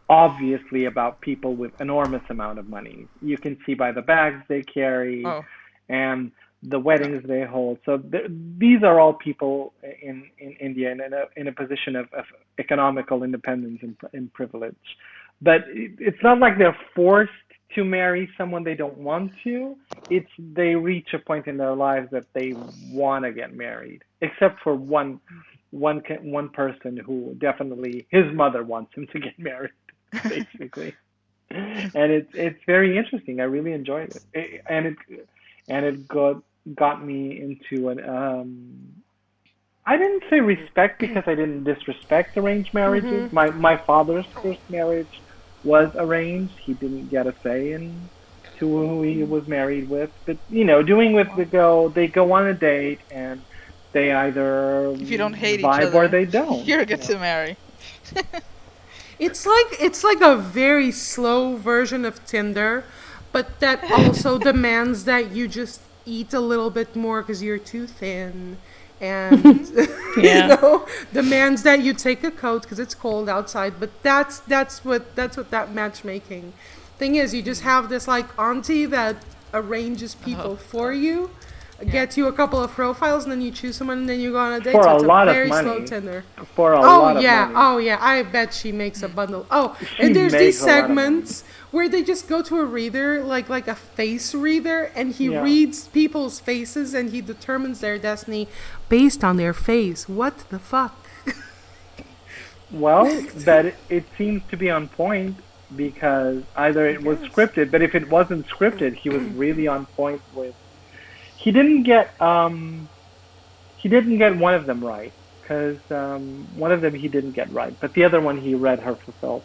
[0.10, 3.08] obviously about people with enormous amount of money.
[3.22, 5.46] You can see by the bags they carry Oh.
[5.88, 6.32] and
[6.64, 7.80] the weddings they hold.
[7.86, 12.07] So th- these are all people in, in India in a, in a position of,
[12.14, 12.26] of
[12.60, 14.76] economical independence and, and privilege.
[15.41, 17.32] But it, it's not like they're forced
[17.76, 19.76] to marry someone they don't want to.
[20.10, 22.55] It's they reach a point in their lives that they
[22.89, 25.22] want to get married, except for one
[25.72, 29.72] one one person who definitely his mother wants him to get married,
[30.28, 30.95] basically.
[31.51, 33.39] and it's it's very interesting.
[33.39, 34.97] I really enjoyed it, It- and it
[35.70, 36.43] and it got
[36.76, 38.96] got me into an um.
[39.86, 43.32] I didn't say respect because I didn't disrespect arranged marriages.
[43.34, 45.20] My my father's first marriage
[45.64, 46.58] was arranged.
[46.60, 48.10] He didn't get a say in
[48.58, 50.12] to who he was married with.
[50.26, 53.42] But you know, doing with the go, they go on a date and
[53.92, 56.66] they either If you don't hate each vibe other, or they don't.
[56.66, 57.06] You're you good know.
[57.08, 57.58] to marry.
[59.20, 62.86] It's like it's like a very slow version of Tinder,
[63.34, 67.86] but that also demands that you just eat a little bit more because you're too
[67.88, 68.57] thin,
[68.99, 69.72] and
[70.18, 70.41] Yeah.
[70.49, 73.80] you know demands that you take a coat because it's cold outside.
[73.80, 76.53] But that's that's what that's what that matchmaking
[76.97, 77.34] thing is.
[77.34, 79.18] You just have this like auntie that
[79.53, 80.26] arranges uh-huh.
[80.26, 81.30] people for you.
[81.88, 84.40] Gets you a couple of profiles and then you choose someone and then you go
[84.40, 84.82] on a date.
[84.82, 85.82] For so a lot of very slow money.
[85.82, 86.26] Tinder.
[86.56, 87.56] For a Oh lot of yeah, money.
[87.56, 87.98] oh yeah.
[88.00, 89.46] I bet she makes a bundle.
[89.52, 91.36] Oh, She and there's these makes a lot of money.
[91.36, 95.28] segments where they just go to a reader, like like a face reader, and he
[95.28, 95.40] Yeah.
[95.42, 98.50] reads people's faces and he determines their destiny
[98.90, 100.08] based on their face.
[100.10, 101.08] What the fuck?
[102.72, 105.42] Well, that it seems to be on point
[105.76, 110.22] because either it was scripted, but if it wasn't scripted, he was really on point
[110.32, 110.56] with.
[111.40, 112.90] He didn't get um,
[113.78, 117.52] he didn't get one of them right because um, one of them he didn't get
[117.52, 119.44] right, but the other one he read her fulfilled.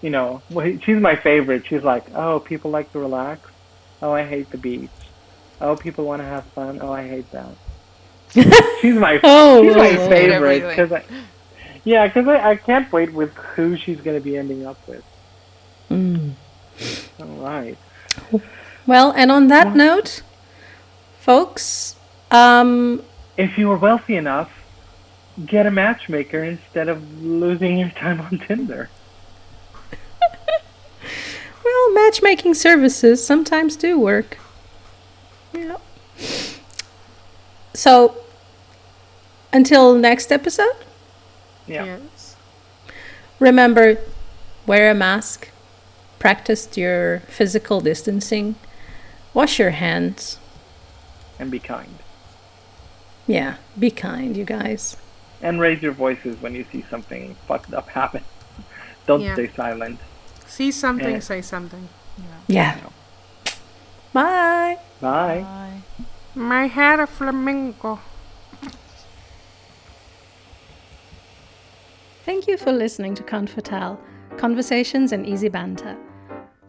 [0.00, 1.66] You know, well, he- she's my favorite.
[1.66, 3.48] She's like, oh, people like to relax.
[4.00, 4.90] Oh, I hate the beach.
[5.60, 6.80] Oh, people want to have fun.
[6.82, 7.54] Oh, I hate that.
[8.80, 11.04] she's my Oh, she's my favorite because I,
[11.84, 15.04] yeah, because I, I can't wait with who she's going to be ending up with.
[15.90, 16.32] Mm.
[17.20, 17.78] All right.
[18.86, 20.22] Well, and on that note,
[21.22, 21.94] folks,
[22.30, 23.02] um,
[23.36, 24.50] If you were wealthy enough,
[25.46, 28.88] get a matchmaker instead of losing your time on Tinder.
[31.64, 34.38] well, matchmaking services sometimes do work.
[35.54, 35.76] Yeah.
[37.74, 38.16] So,
[39.52, 40.76] until next episode,
[41.66, 41.84] Yeah.
[41.84, 42.36] Yes.
[43.38, 43.98] remember
[44.66, 45.50] wear a mask,
[46.18, 48.56] practice your physical distancing,
[49.34, 50.38] wash your hands.
[51.42, 51.98] And be kind.
[53.26, 54.96] Yeah, be kind, you guys.
[55.42, 58.22] And raise your voices when you see something fucked up happen.
[59.08, 59.34] Don't Yeah.
[59.34, 59.98] stay silent.
[60.46, 61.18] See something, Yeah.
[61.18, 61.88] say something.
[62.46, 62.78] Yeah.
[64.12, 64.78] Bye.
[65.00, 65.40] Bye.
[65.40, 65.82] Bye.
[66.36, 67.98] My hair a flamingo.
[72.24, 73.98] Thank you for listening to Confatal,
[74.36, 75.96] Conversations and Easy Banter.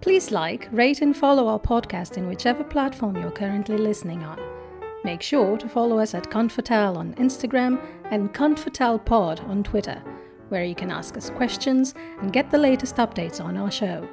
[0.01, 4.39] Please like, rate, and follow our podcast in whichever platform you're currently listening on.
[5.03, 10.01] Make sure to follow us at Confatal on Instagram and ConfatalPod on Twitter,
[10.49, 14.07] where you can ask us questions and get the latest updates on our show.